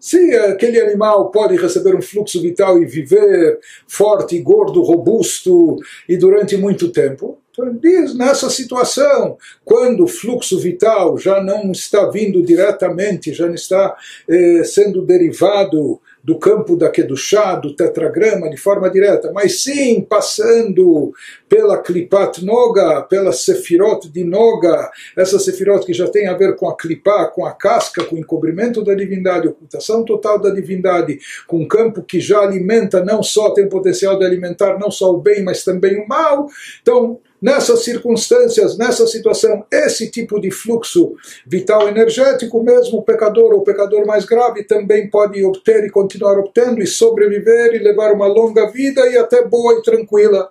[0.00, 5.76] Se aquele animal pode receber um fluxo vital e viver forte, gordo, robusto
[6.08, 12.08] e durante muito tempo, então diz nessa situação, quando o fluxo vital já não está
[12.08, 13.94] vindo diretamente, já não está
[14.28, 21.12] eh, sendo derivado do campo da Kedushá, do tetragrama, de forma direta, mas sim passando
[21.48, 26.68] pela Klipat Noga, pela Sefirot de Noga, essa Sefirot que já tem a ver com
[26.68, 31.58] a Klipá, com a casca, com o encobrimento da divindade, ocultação total da divindade, com
[31.58, 35.20] um campo que já alimenta, não só tem o potencial de alimentar não só o
[35.20, 36.48] bem, mas também o mal.
[36.82, 41.15] Então, Nessas circunstâncias, nessa situação, esse tipo de fluxo
[41.45, 46.39] vital energético, mesmo o pecador ou o pecador mais grave também pode obter e continuar
[46.39, 50.49] obtendo e sobreviver e levar uma longa vida e até boa e tranquila.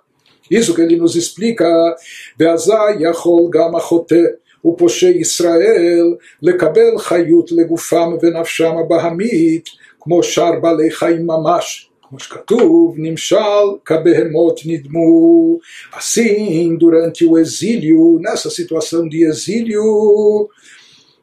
[0.49, 1.65] Isso que ele nos explica.
[4.65, 9.69] ופושעי ישראל לקבל חיות לגופם ונפשם הבהמית
[9.99, 13.37] כמו שאר בעלי חיים ממש como שכתוב, נמשל
[13.85, 15.59] כבהמות נדמו.
[15.93, 20.49] Assim, durante o exílio, nessa situação de exílio,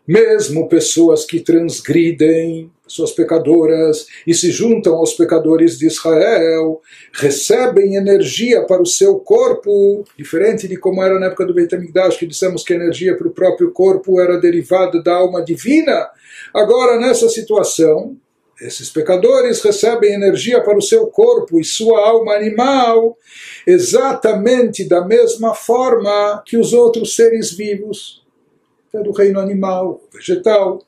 [0.07, 6.81] mesmo pessoas que transgridem, pessoas pecadoras, e se juntam aos pecadores de Israel,
[7.13, 12.17] recebem energia para o seu corpo, diferente de como era na época do Beit HaMikdash,
[12.17, 16.11] que dissemos que a energia para o próprio corpo era derivada da alma divina.
[16.53, 18.17] Agora, nessa situação,
[18.62, 23.18] esses pecadores recebem energia para o seu corpo e sua alma animal
[23.66, 28.26] exatamente da mesma forma que os outros seres vivos
[29.04, 30.82] do reino animal, vegetal.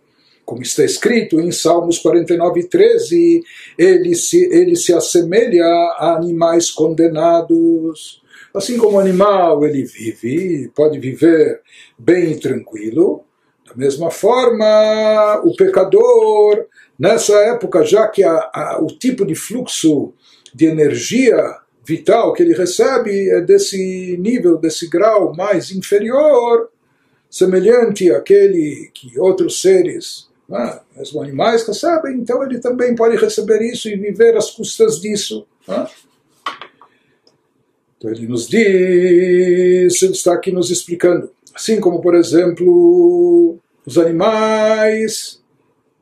[0.45, 3.43] Como está escrito em Salmos 49, 13,
[3.77, 8.19] ele se, ele se assemelha a animais condenados.
[8.51, 11.61] Assim como o animal ele vive, pode viver
[11.99, 13.23] bem e tranquilo,
[13.69, 16.67] da mesma forma, o pecador
[16.99, 20.11] Nessa época, já que a, a, o tipo de fluxo
[20.53, 21.37] de energia
[21.85, 26.69] vital que ele recebe é desse nível, desse grau mais inferior,
[27.29, 33.87] semelhante àquele que outros seres, né, mesmo animais, recebem, então ele também pode receber isso
[33.87, 35.47] e viver às custas disso.
[35.65, 35.87] Né?
[37.97, 45.41] Então ele nos diz, ele está aqui nos explicando, assim como, por exemplo, os animais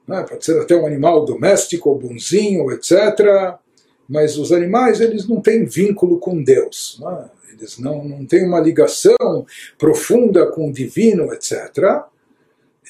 [0.07, 0.23] né?
[0.27, 3.57] pode ser até um animal doméstico, bonzinho, etc.
[4.07, 6.97] mas os animais eles não têm vínculo com Deus.
[7.01, 7.29] Não é?
[7.51, 9.45] Eles não, não têm uma ligação
[9.79, 12.03] profunda com o divino, etc.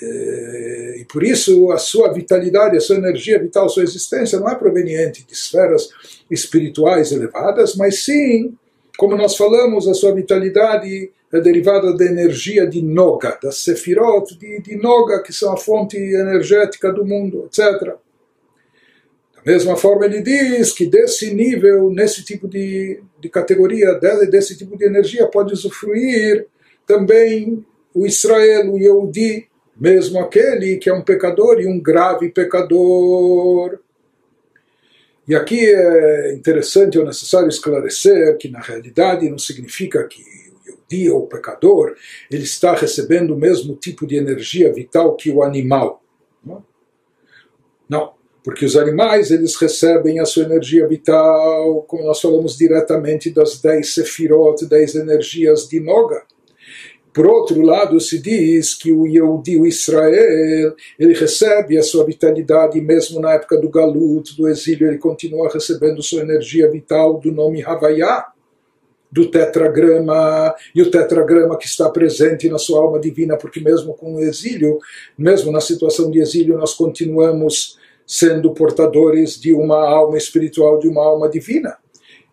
[0.02, 4.56] E por isso a sua vitalidade, a sua energia vital, a sua existência não é
[4.56, 5.90] proveniente de esferas
[6.30, 8.56] espirituais elevadas, mas sim,
[8.98, 14.62] como nós falamos, a sua vitalidade é derivada da energia de Noga, das Sefirot de,
[14.62, 17.96] de Noga, que são a fonte energética do mundo, etc.
[19.36, 23.94] Da mesma forma, ele diz que desse nível, nesse tipo de, de categoria,
[24.30, 26.48] desse tipo de energia, pode usufruir
[26.86, 33.80] também o Israel, o Yehudi, mesmo aquele que é um pecador e um grave pecador.
[35.28, 40.47] E aqui é interessante ou necessário esclarecer que na realidade não significa que
[41.10, 41.96] ou o pecador
[42.32, 46.02] ele está recebendo o mesmo tipo de energia vital que o animal.
[47.90, 48.14] Não,
[48.44, 53.94] porque os animais eles recebem a sua energia vital, como nós falamos diretamente das 10
[53.94, 56.24] sefirot, 10 energias de Noga.
[57.14, 62.80] Por outro lado, se diz que o Yehudi, o Israel, ele recebe a sua vitalidade
[62.80, 67.64] mesmo na época do Galut, do exílio, ele continua recebendo sua energia vital do nome
[67.64, 68.28] Havaiá,
[69.12, 74.16] do tetragrama, e o tetragrama que está presente na sua alma divina, porque mesmo com
[74.16, 74.80] o exílio,
[75.18, 81.04] mesmo na situação de exílio, nós continuamos sendo portadores de uma alma espiritual, de uma
[81.04, 81.78] alma divina.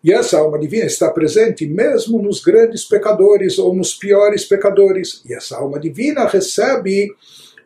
[0.03, 5.23] E essa alma divina está presente mesmo nos grandes pecadores ou nos piores pecadores.
[5.27, 7.11] E essa alma divina recebe,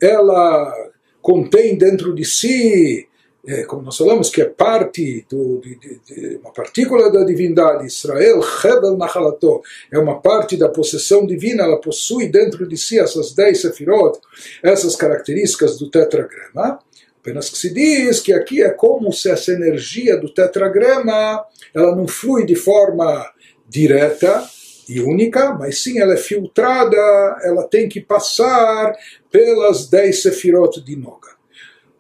[0.02, 0.74] ela
[1.22, 3.09] contém dentro de si,
[3.48, 7.88] é, como nós falamos, que é parte, do, de, de, de, uma partícula da divindade.
[7.88, 9.62] Israel, Hebel Nachalato,
[9.92, 14.20] é uma parte da possessão divina, ela possui dentro de si essas dez sefirot,
[14.62, 16.80] essas características do tetragrama.
[17.20, 22.08] Apenas que se diz que aqui é como se essa energia do tetragrama ela não
[22.08, 23.26] flui de forma
[23.68, 24.48] direta
[24.88, 26.98] e única, mas sim ela é filtrada,
[27.44, 28.94] ela tem que passar
[29.30, 31.29] pelas dez sefirot de Noga.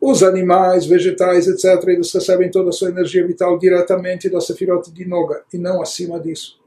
[0.01, 5.05] Os animais, vegetais, etc., eles recebem toda a sua energia vital diretamente da sefirot de
[5.05, 6.59] Noga, e não acima disso.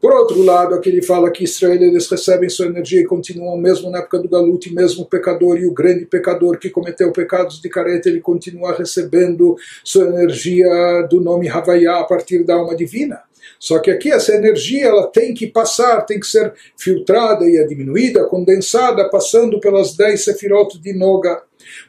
[0.00, 3.90] Por outro lado, aqui ele fala que Israel eles recebem sua energia e continuam mesmo
[3.90, 7.68] na época do Galut, mesmo o pecador e o grande pecador que cometeu pecados de
[7.68, 10.68] careta, ele continua recebendo sua energia
[11.10, 13.20] do nome Havaiá a partir da alma divina.
[13.58, 18.24] Só que aqui essa energia ela tem que passar, tem que ser filtrada e diminuída,
[18.24, 21.42] condensada, passando pelas dez sefirot de Noga.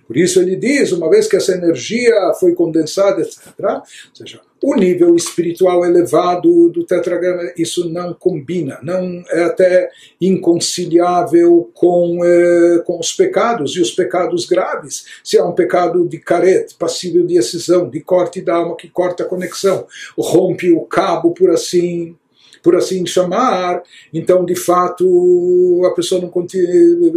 [0.08, 4.76] Por isso ele diz, uma vez que essa energia foi condensada, etc., ou seja, o
[4.76, 13.00] nível espiritual elevado do tetragrama, isso não combina, não é até inconciliável com, eh, com
[13.00, 15.06] os pecados e os pecados graves.
[15.24, 19.24] Se há um pecado de caret, passível de excisão, de corte da alma que corta
[19.24, 22.16] a conexão, rompe o cabo, por assim
[22.62, 23.82] por assim chamar,
[24.14, 27.10] então de fato a pessoa não continua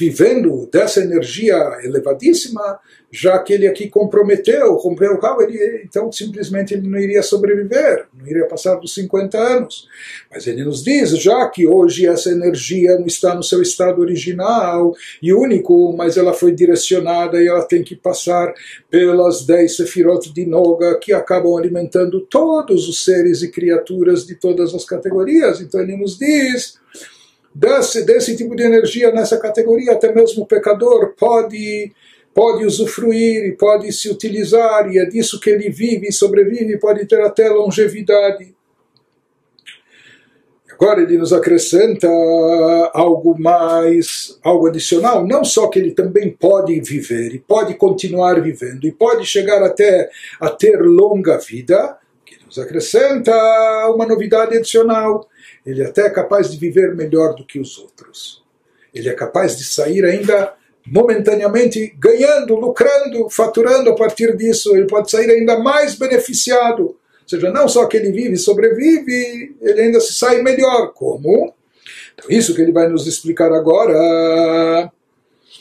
[0.00, 2.80] vivendo dessa energia elevadíssima,
[3.12, 8.06] já que ele aqui comprometeu, rompeu o cabo, ele, então simplesmente ele não iria sobreviver,
[8.18, 9.86] não iria passar dos 50 anos.
[10.30, 14.94] Mas ele nos diz, já que hoje essa energia não está no seu estado original
[15.20, 18.54] e único, mas ela foi direcionada e ela tem que passar
[18.88, 24.74] pelas 10 sefirot de Noga, que acabam alimentando todos os seres e criaturas de todas
[24.74, 25.60] as categorias.
[25.60, 26.80] Então ele nos diz
[27.54, 31.92] desse, desse tipo de energia nessa categoria, até mesmo o pecador pode,
[32.34, 37.20] pode usufruir pode se utilizar, e é disso que ele vive e sobrevive, pode ter
[37.20, 38.54] até longevidade.
[40.80, 42.08] Agora ele nos acrescenta
[42.94, 48.86] algo mais, algo adicional, não só que ele também pode viver e pode continuar vivendo
[48.86, 50.08] e pode chegar até
[50.40, 53.30] a ter longa vida, que nos acrescenta
[53.94, 55.28] uma novidade adicional
[55.70, 58.42] ele até é capaz de viver melhor do que os outros.
[58.94, 60.54] Ele é capaz de sair ainda
[60.86, 64.74] momentaneamente ganhando, lucrando, faturando a partir disso.
[64.74, 66.82] Ele pode sair ainda mais beneficiado.
[66.82, 66.96] Ou
[67.26, 70.92] seja, não só que ele vive e sobrevive, ele ainda se sai melhor.
[70.92, 71.54] Como?
[72.14, 74.90] Então, isso que ele vai nos explicar agora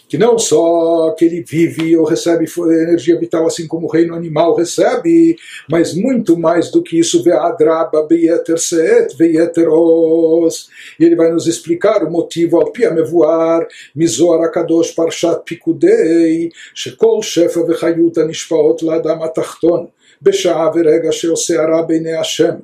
[0.09, 4.55] que não só que ele vive ou recebe energia vital assim como o reino animal
[4.55, 5.37] recebe,
[5.69, 10.69] mas muito mais do que isso, ve'adraba beyeter seet ve'yeter os.
[10.99, 17.23] E ele vai nos explicar o motivo ao pia mevoar, mizor akadosh parshat pikudei, shekol
[17.23, 19.89] shefa vechayuta nishpaot ladam atachton,
[20.23, 22.55] בשעה ורגע שעושה הרע בעיני השם,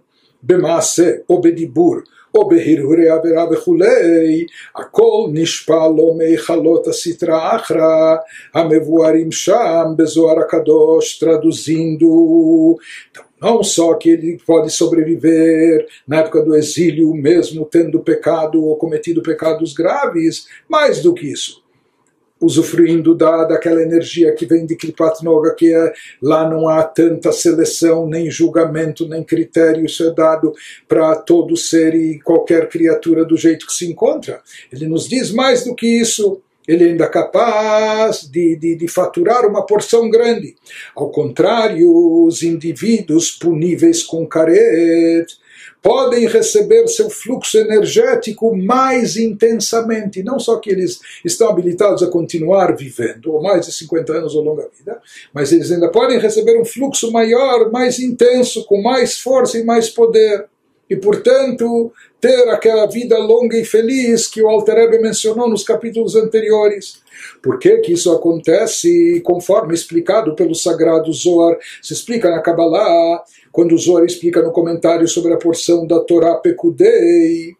[0.42, 1.96] במעשה או בדיבור
[2.34, 8.16] או בהרהורי עבירה וכולי, הכל נשפע לו מהיכלות הסטרא אחרא
[8.54, 12.76] המבוארים שם בזוהר הקדוש, traduzindo.
[13.10, 18.76] Então, Não só que ele pode sobreviver na época do exílio, mesmo tendo pecado ou
[18.76, 21.62] cometido pecados graves, mais do que isso
[22.41, 27.31] usufruindo da, daquela energia que vem de Kripat Noga, que é, lá não há tanta
[27.31, 30.53] seleção, nem julgamento, nem critério, isso é dado
[30.87, 34.41] para todo ser e qualquer criatura do jeito que se encontra.
[34.71, 36.41] Ele nos diz mais do que isso.
[36.67, 40.55] Ele ainda é capaz de, de, de faturar uma porção grande.
[40.95, 41.91] Ao contrário,
[42.25, 45.27] os indivíduos puníveis com caret,
[45.85, 50.23] podem receber seu fluxo energético mais intensamente.
[50.23, 54.41] Não só que eles estão habilitados a continuar vivendo, ou mais de 50 anos ou
[54.41, 54.99] longa vida,
[55.31, 59.87] mas eles ainda podem receber um fluxo maior, mais intenso, com mais força e mais
[59.87, 60.47] poder.
[60.89, 66.15] E, portanto, ter aquela vida longa e feliz que o Alter Ebe mencionou nos capítulos
[66.15, 66.99] anteriores.
[67.41, 69.21] Por que, que isso acontece?
[69.21, 73.23] Conforme explicado pelo sagrado Zohar, se explica na Kabbalah,
[73.55, 77.55] quando o Zohar explica no comentário sobre a porção da Torá Pekudei,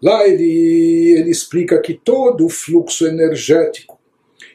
[0.00, 3.98] lá ele, ele explica que todo o fluxo energético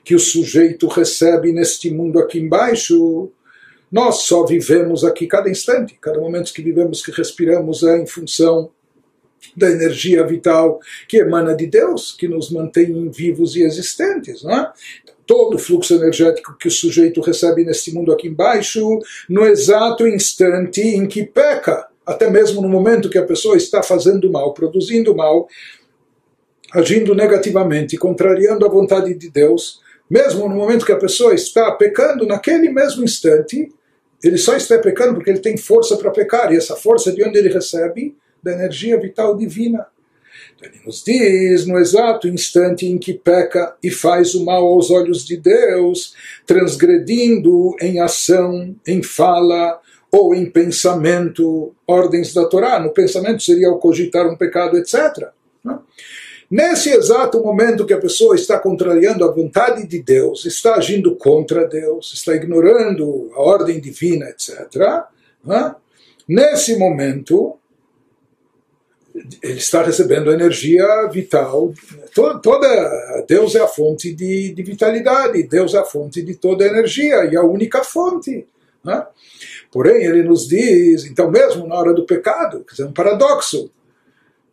[0.02, 3.30] que o sujeito recebe neste mundo aqui embaixo,
[3.92, 8.72] nós só vivemos aqui cada instante, cada momento que vivemos, que respiramos é em função
[9.58, 14.42] da energia vital que emana de Deus, que nos mantém vivos e existentes.
[14.42, 14.72] Não é?
[15.28, 19.00] Todo o fluxo energético que o sujeito recebe neste mundo aqui embaixo,
[19.30, 24.32] no exato instante em que peca, até mesmo no momento que a pessoa está fazendo
[24.32, 25.48] mal, produzindo mal,
[26.74, 32.26] agindo negativamente, contrariando a vontade de Deus, mesmo no momento que a pessoa está pecando,
[32.26, 33.70] naquele mesmo instante,
[34.24, 37.38] ele só está pecando porque ele tem força para pecar, e essa força de onde
[37.38, 38.16] ele recebe?
[38.42, 39.86] Da energia vital divina.
[40.62, 45.26] Ele nos diz, no exato instante em que peca e faz o mal aos olhos
[45.26, 46.14] de Deus,
[46.46, 49.80] transgredindo em ação, em fala
[50.12, 52.80] ou em pensamento ordens da Torá.
[52.80, 55.30] No pensamento seria o cogitar um pecado, etc.
[56.50, 61.68] Nesse exato momento que a pessoa está contrariando a vontade de Deus, está agindo contra
[61.68, 65.04] Deus, está ignorando a ordem divina, etc.
[66.26, 67.58] Nesse momento,
[69.42, 71.74] ele está recebendo energia vital.
[72.14, 76.66] Toda, toda, Deus é a fonte de, de, vitalidade, Deus é a fonte de toda
[76.66, 78.48] energia e a única fonte.
[78.84, 79.06] Né?
[79.72, 83.72] Porém, ele nos diz, então, mesmo na hora do pecado, que é um paradoxo,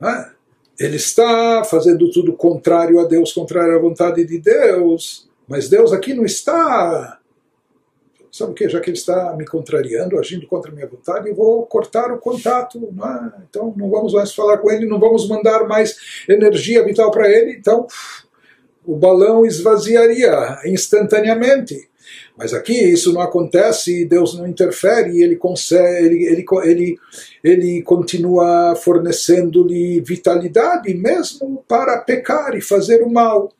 [0.00, 0.30] né?
[0.78, 6.14] ele está fazendo tudo contrário a Deus, contrário à vontade de Deus, mas Deus aqui
[6.14, 7.20] não está
[8.34, 8.68] sabe o que?
[8.68, 12.18] Já que ele está me contrariando, agindo contra a minha vontade, eu vou cortar o
[12.18, 12.80] contato.
[12.92, 13.32] Não é?
[13.48, 15.96] Então não vamos mais falar com ele, não vamos mandar mais
[16.28, 17.52] energia vital para ele.
[17.52, 17.86] Então
[18.84, 21.88] o balão esvaziaria instantaneamente.
[22.36, 26.98] Mas aqui isso não acontece, Deus não interfere, ele consegue, ele, ele, ele,
[27.42, 33.52] ele continua fornecendo-lhe vitalidade mesmo para pecar e fazer o mal.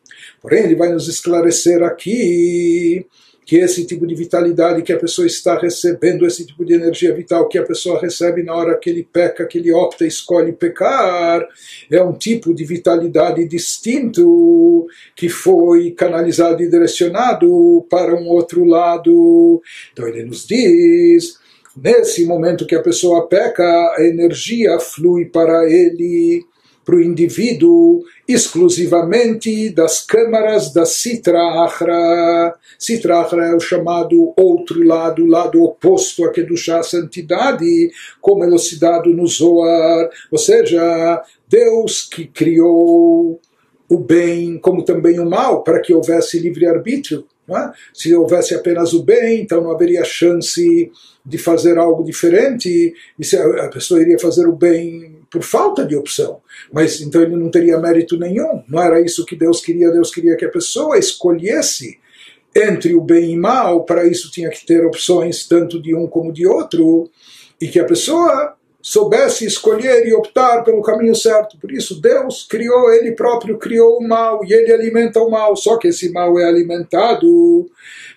[0.43, 3.07] Porém, ele vai nos esclarecer aqui
[3.45, 7.49] que esse tipo de vitalidade que a pessoa está recebendo, esse tipo de energia vital
[7.49, 11.47] que a pessoa recebe na hora que ele peca, que ele opta, escolhe pecar,
[11.90, 19.62] é um tipo de vitalidade distinto que foi canalizado e direcionado para um outro lado.
[19.92, 21.42] Então ele nos diz.
[21.76, 26.45] Nesse momento que a pessoa peca, a energia flui para ele
[26.84, 32.55] para o indivíduo exclusivamente das câmaras da Sitra Achra.
[32.79, 38.45] Sitra Achra é o chamado outro lado, o lado oposto a Kedushá, a santidade, como
[38.45, 40.09] elucidado no Zohar.
[40.31, 43.41] Ou seja, Deus que criou
[43.89, 47.25] o bem como também o mal, para que houvesse livre-arbítrio.
[47.49, 47.72] É?
[47.93, 50.91] Se houvesse apenas o bem, então não haveria chance
[51.25, 55.97] de fazer algo diferente, e se a pessoa iria fazer o bem por falta de
[55.97, 56.41] opção.
[56.72, 58.62] Mas então ele não teria mérito nenhum.
[58.68, 59.91] Não era isso que Deus queria.
[59.91, 61.99] Deus queria que a pessoa escolhesse
[62.55, 63.82] entre o bem e mal.
[63.82, 67.11] Para isso tinha que ter opções tanto de um como de outro.
[67.61, 71.59] E que a pessoa soubesse escolher e optar pelo caminho certo.
[71.59, 75.57] Por isso, Deus criou, Ele próprio criou o mal e Ele alimenta o mal.
[75.57, 77.68] Só que esse mal é alimentado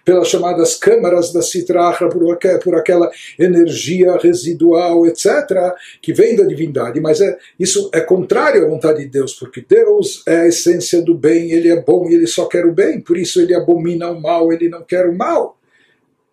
[0.07, 7.01] pelas chamadas câmaras da citrahra, por, por aquela energia residual, etc., que vem da divindade.
[7.01, 11.13] Mas é, isso é contrário à vontade de Deus, porque Deus é a essência do
[11.13, 14.21] bem, Ele é bom e Ele só quer o bem, por isso Ele abomina o
[14.21, 15.56] mal, Ele não quer o mal.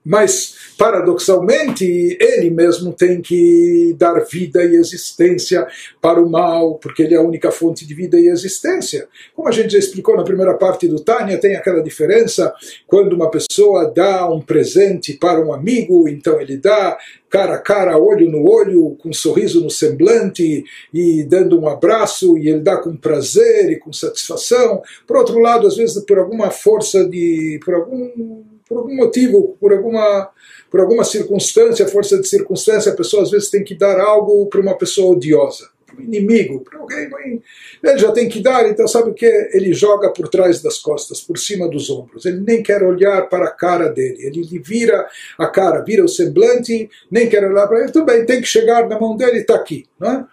[0.05, 1.84] Mas, paradoxalmente,
[2.20, 5.66] ele mesmo tem que dar vida e existência
[6.00, 9.09] para o mal, porque ele é a única fonte de vida e existência.
[9.34, 12.52] Como a gente já explicou na primeira parte do Tânia, tem aquela diferença
[12.86, 16.98] quando uma pessoa dá um presente para um amigo, então ele dá
[17.30, 22.38] cara a cara, olho no olho, com um sorriso no semblante e dando um abraço,
[22.38, 24.82] e ele dá com prazer e com satisfação.
[25.07, 27.59] Por outro lado, às vezes por alguma força de.
[27.64, 30.31] por algum por algum motivo, por alguma,
[30.71, 34.61] por alguma circunstância, força de circunstância, a pessoa às vezes tem que dar algo para
[34.61, 37.43] uma pessoa odiosa, para um inimigo, para alguém.
[37.83, 39.27] Ele já tem que dar, então sabe o que?
[39.53, 42.25] Ele joga por trás das costas, por cima dos ombros.
[42.25, 44.27] Ele nem quer olhar para a cara dele.
[44.27, 45.07] Ele vira
[45.39, 48.05] a cara, vira o semblante, nem quer olhar para ele.
[48.05, 49.85] Bem, tem que chegar na mão dele, está aqui.
[50.01, 50.27] Não é?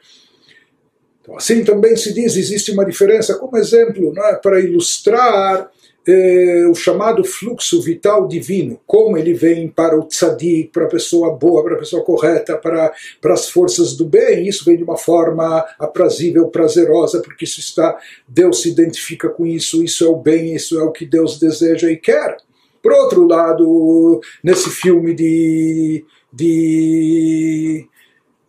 [1.22, 4.36] Então, assim também se diz, existe uma diferença, como exemplo, não é?
[4.36, 5.70] para ilustrar
[6.08, 11.36] eh, o chamado fluxo vital divino, como ele vem para o tzadik, para a pessoa
[11.36, 12.92] boa, para a pessoa correta, para,
[13.22, 17.98] para as forças do bem, isso vem de uma forma aprazível, prazerosa, porque isso está,
[18.28, 21.92] Deus se identifica com isso, isso é o bem, isso é o que Deus deseja
[21.92, 22.38] e quer.
[22.82, 27.88] Por outro lado, nesse filme de, de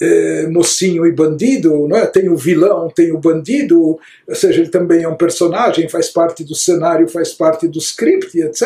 [0.04, 2.06] eh, mocinho e bandido, não é?
[2.06, 6.42] tem o vilão, tem o bandido, ou seja, ele também é um personagem, faz parte
[6.42, 8.64] do cenário, faz parte do script, etc.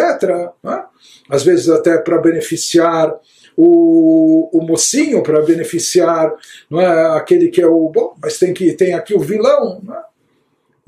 [0.64, 0.82] É?
[1.28, 3.14] Às vezes até para beneficiar
[3.54, 6.32] o, o mocinho, para beneficiar
[6.70, 7.18] não é?
[7.18, 9.82] aquele que é o bom, mas tem, que, tem aqui o vilão.
[9.90, 10.00] É?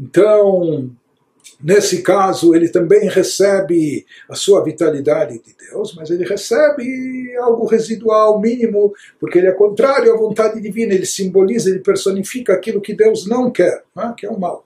[0.00, 0.90] Então,
[1.60, 8.40] Nesse caso, ele também recebe a sua vitalidade de Deus, mas ele recebe algo residual,
[8.40, 13.26] mínimo, porque ele é contrário à vontade divina, ele simboliza, ele personifica aquilo que Deus
[13.26, 14.14] não quer, né?
[14.16, 14.64] que é o mal.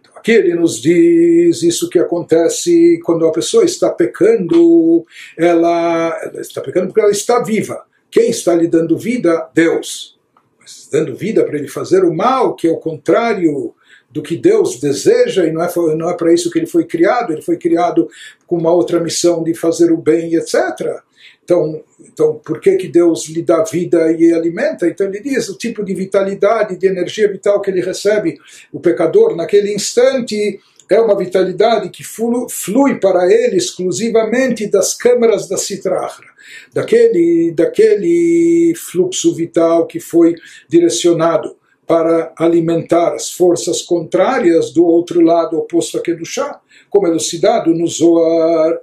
[0.00, 5.04] Então, aqui ele nos diz isso que acontece quando a pessoa está pecando,
[5.36, 7.84] ela, ela está pecando porque ela está viva.
[8.08, 9.50] Quem está lhe dando vida?
[9.52, 10.16] Deus.
[10.60, 13.74] Mas dando vida para ele fazer o mal, que é o contrário
[14.10, 17.32] do que Deus deseja e não é, não é para isso que ele foi criado,
[17.32, 18.08] ele foi criado
[18.46, 21.00] com uma outra missão de fazer o bem, etc.
[21.44, 24.88] Então, então por que, que Deus lhe dá vida e alimenta?
[24.88, 28.38] Então ele diz o tipo de vitalidade, de energia vital que ele recebe,
[28.72, 35.56] o pecador naquele instante é uma vitalidade que flui para ele exclusivamente das câmaras da
[35.56, 36.26] citrahra,
[36.74, 40.34] daquele, daquele fluxo vital que foi
[40.68, 41.59] direcionado
[41.90, 47.84] para alimentar as forças contrárias do outro lado oposto a Kedushá, como é elucidado no
[47.88, 48.78] Zoar.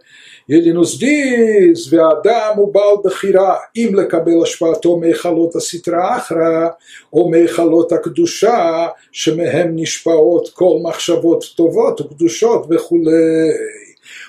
[0.47, 6.75] Ele nos diz: Ve'adamu bal bechira im lekabel ashpato me'chalot asitra achra
[7.09, 13.55] o meichalot akdusha shemehem nishpaot kol machshavot tovot ukdushot vechulei.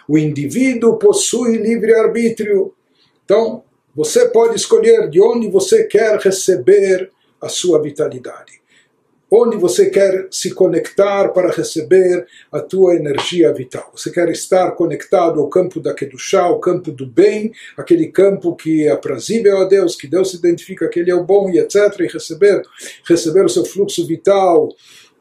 [0.08, 2.72] O indivíduo possui livre arbítrio.
[3.24, 7.10] Então, você pode escolher de onde você quer receber
[7.42, 8.57] a sua vitalidade
[9.30, 13.90] onde você quer se conectar para receber a tua energia vital.
[13.94, 18.86] Você quer estar conectado ao campo da Kedushá, ao campo do bem, aquele campo que
[18.86, 22.00] é aprazível a Deus, que Deus identifica que Ele é o bom e etc.
[22.00, 22.62] E receber,
[23.06, 24.70] receber o seu fluxo vital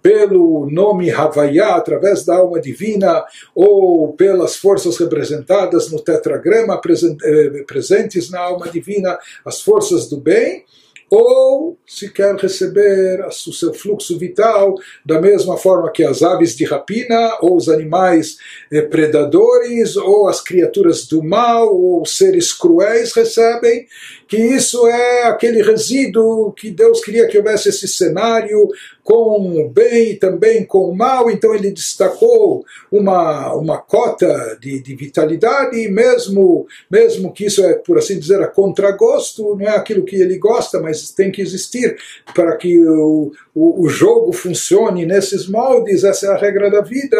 [0.02, 8.30] pelo nome Havaiá, através da alma divina, ou pelas forças representadas no tetragrama eh, presentes
[8.30, 10.64] na alma divina, as forças do bem,
[11.10, 16.66] ou se quer receber o seu fluxo vital da mesma forma que as aves de
[16.66, 18.38] rapina, ou os animais
[18.72, 23.88] eh, predadores, ou as criaturas do mal, ou seres cruéis recebem,
[24.28, 28.68] que isso é aquele resíduo que Deus queria que houvesse esse cenário
[29.08, 34.82] com o bem e também com o mal, então ele destacou uma, uma cota de,
[34.82, 40.04] de vitalidade, mesmo, mesmo que isso é, por assim dizer, a contragosto, não é aquilo
[40.04, 41.96] que ele gosta, mas tem que existir
[42.36, 47.18] para que o, o, o jogo funcione nesses moldes, essa é a regra da vida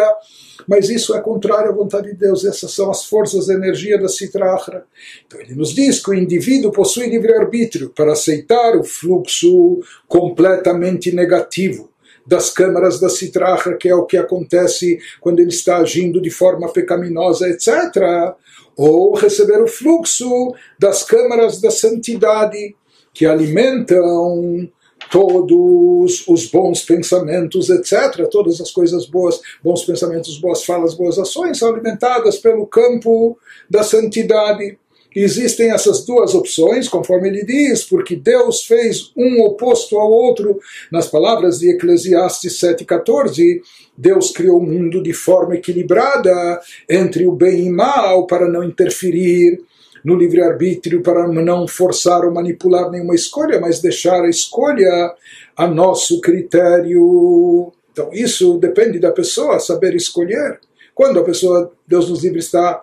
[0.68, 2.44] mas isso é contrário à vontade de Deus.
[2.44, 4.84] Essas são as forças da energia da Citrahra.
[5.26, 11.90] Então ele nos diz que o indivíduo possui livre-arbítrio para aceitar o fluxo completamente negativo
[12.26, 16.70] das câmaras da Citrahra, que é o que acontece quando ele está agindo de forma
[16.70, 18.34] pecaminosa, etc.
[18.76, 22.76] Ou receber o fluxo das câmaras da santidade,
[23.14, 24.68] que alimentam
[25.10, 31.58] todos os bons pensamentos, etc., todas as coisas boas, bons pensamentos, boas falas, boas ações,
[31.58, 33.38] são alimentadas pelo campo
[33.68, 34.78] da santidade.
[35.16, 40.60] existem essas duas opções, conforme ele diz, porque Deus fez um oposto ao outro.
[40.92, 43.60] Nas palavras de Eclesiastes 7,14,
[43.96, 48.62] Deus criou o mundo de forma equilibrada entre o bem e o mal para não
[48.62, 49.58] interferir
[50.04, 55.14] no livre-arbítrio para não forçar ou manipular nenhuma escolha, mas deixar a escolha
[55.56, 57.72] a nosso critério.
[57.92, 60.60] Então, isso depende da pessoa saber escolher.
[60.94, 62.82] Quando a pessoa, Deus nos livre, está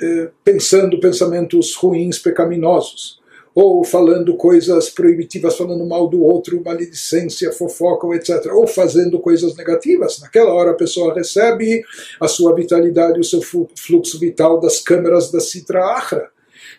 [0.00, 3.20] eh, pensando pensamentos ruins, pecaminosos,
[3.56, 10.20] ou falando coisas proibitivas, falando mal do outro, maledicência, fofoca, etc., ou fazendo coisas negativas.
[10.20, 11.82] Naquela hora a pessoa recebe
[12.20, 16.28] a sua vitalidade, o seu fluxo vital das câmeras da Sitra Achra,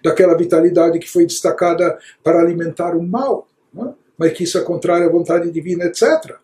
[0.08, 3.93] daquela vitalidade que foi destacada para alimentar o mal, né?
[4.18, 6.36] mas que isso é contrário à vontade divina, etc.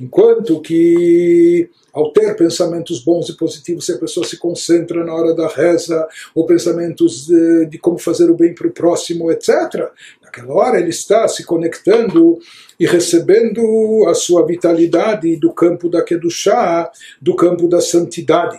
[0.00, 5.34] Enquanto que ao ter pensamentos bons e positivos, se a pessoa se concentra na hora
[5.34, 9.90] da reza, ou pensamentos de, de como fazer o bem para o próximo, etc.,
[10.22, 12.38] naquela hora ele está se conectando
[12.80, 18.58] e recebendo a sua vitalidade do campo da Kedushá, do campo da santidade.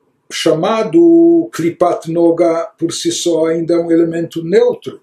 [0.31, 5.01] chamado Klipat Noga por si só ainda é um elemento neutro,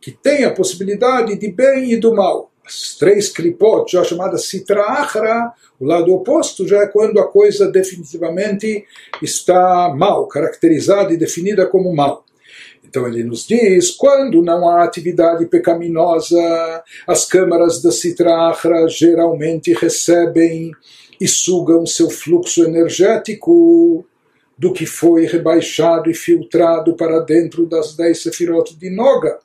[0.00, 2.50] que tem a possibilidade de bem e do mal.
[2.64, 7.70] As três Klipot, já chamadas Sitra Achra, o lado oposto já é quando a coisa
[7.70, 8.84] definitivamente
[9.20, 12.24] está mal, caracterizada e definida como mal.
[12.84, 20.70] Então ele nos diz, quando não há atividade pecaminosa, as câmaras da Citrahra geralmente recebem
[21.20, 24.04] e sugam seu fluxo energético
[24.58, 29.38] do que foi rebaixado e filtrado para dentro das dez sefirot de Noga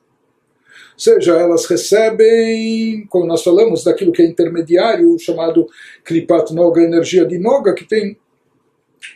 [0.98, 5.68] seja, elas recebem, como nós falamos, daquilo que é intermediário, chamado
[6.04, 8.18] Kripat Noga, energia de Noga, que tem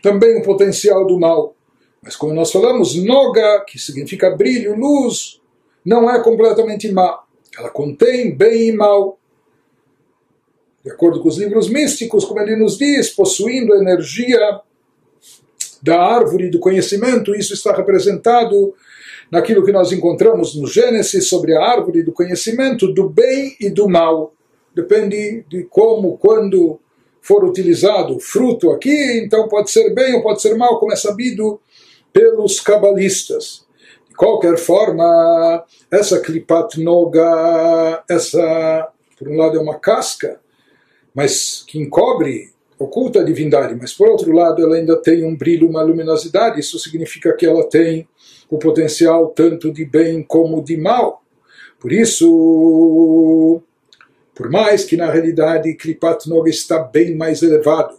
[0.00, 1.56] também o potencial do mal.
[2.00, 5.40] Mas como nós falamos, Noga, que significa brilho, luz,
[5.84, 7.20] não é completamente má.
[7.58, 9.18] Ela contém bem e mal.
[10.84, 14.60] De acordo com os livros místicos, como ele nos diz, possuindo energia
[15.82, 18.74] da árvore do conhecimento, isso está representado
[19.30, 23.88] naquilo que nós encontramos no Gênesis sobre a árvore do conhecimento do bem e do
[23.88, 24.34] mal.
[24.74, 26.78] Depende de como, quando
[27.20, 31.60] for utilizado fruto aqui, então pode ser bem ou pode ser mal, como é sabido
[32.12, 33.64] pelos cabalistas.
[34.08, 40.38] De qualquer forma, essa klipat noga, essa, por um lado, é uma casca,
[41.14, 42.51] mas que encobre,
[42.82, 46.78] oculta a divindade, mas por outro lado, ela ainda tem um brilho, uma luminosidade, isso
[46.78, 48.08] significa que ela tem
[48.50, 51.22] o potencial tanto de bem como de mal.
[51.80, 53.60] Por isso,
[54.34, 57.96] por mais que na realidade Klipat Noga está bem mais elevado,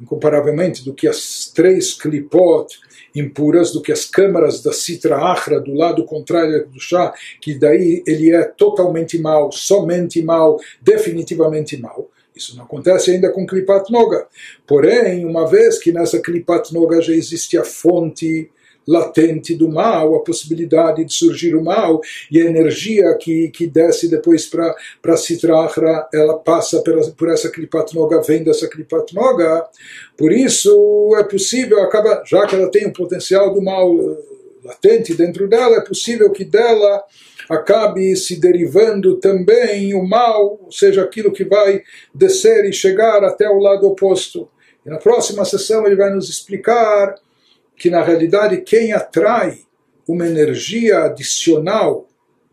[0.00, 2.78] incomparavelmente do que as três Klipot
[3.14, 8.02] impuras, do que as câmaras da Sitra Achra, do lado contrário do chá, que daí
[8.06, 12.10] ele é totalmente mal, somente mal, definitivamente mal.
[12.36, 14.26] Isso não acontece ainda com Klipat Noga.
[14.66, 18.50] Porém, uma vez que nessa Klipat Noga já existe a fonte
[18.86, 24.08] latente do mal, a possibilidade de surgir o mal, e a energia que, que desce
[24.08, 29.66] depois para Sitrahra, ela passa por, por essa Kripat Noga, vem dessa Kripat Noga.
[30.16, 34.16] Por isso é possível, acaba, já que ela tem um potencial do mal eh,
[34.64, 37.02] latente dentro dela, é possível que dela
[37.48, 41.82] acabe se derivando também o mal, ou seja, aquilo que vai
[42.14, 44.48] descer e chegar até o lado oposto.
[44.84, 47.14] E na próxima sessão ele vai nos explicar
[47.76, 49.60] que na realidade quem atrai
[50.08, 52.08] uma energia adicional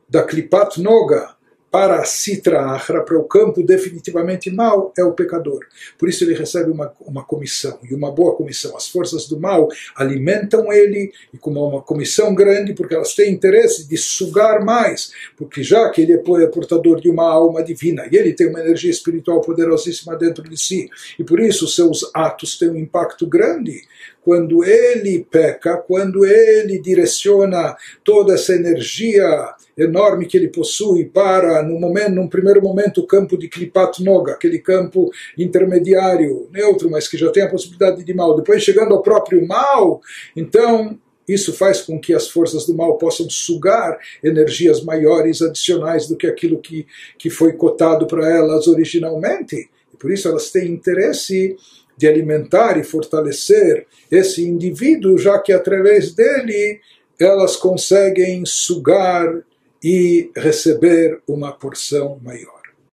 [0.09, 1.33] da Klipat Noga
[1.73, 5.65] para Sitra Achra, para o campo definitivamente mal, é o pecador.
[5.97, 8.77] Por isso ele recebe uma, uma comissão, e uma boa comissão.
[8.77, 13.87] As forças do mal alimentam ele, e com uma comissão grande, porque elas têm interesse
[13.87, 18.33] de sugar mais, porque já que ele é portador de uma alma divina, e ele
[18.33, 22.77] tem uma energia espiritual poderosíssima dentro de si, e por isso seus atos têm um
[22.77, 23.81] impacto grande,
[24.21, 31.79] quando ele peca, quando ele direciona toda essa energia enorme que ele possui para, no
[31.79, 37.17] momento, num primeiro momento, o campo de Klipat Noga, aquele campo intermediário, neutro, mas que
[37.17, 38.35] já tem a possibilidade de mal.
[38.35, 40.01] Depois, chegando ao próprio mal,
[40.35, 40.97] então
[41.27, 46.27] isso faz com que as forças do mal possam sugar energias maiores, adicionais do que
[46.27, 46.85] aquilo que,
[47.17, 49.69] que foi cotado para elas originalmente.
[49.93, 51.55] E por isso elas têm interesse
[51.97, 56.79] de alimentar e fortalecer esse indivíduo, já que através dele
[57.19, 59.43] elas conseguem sugar
[59.83, 62.52] e receber uma porção maior.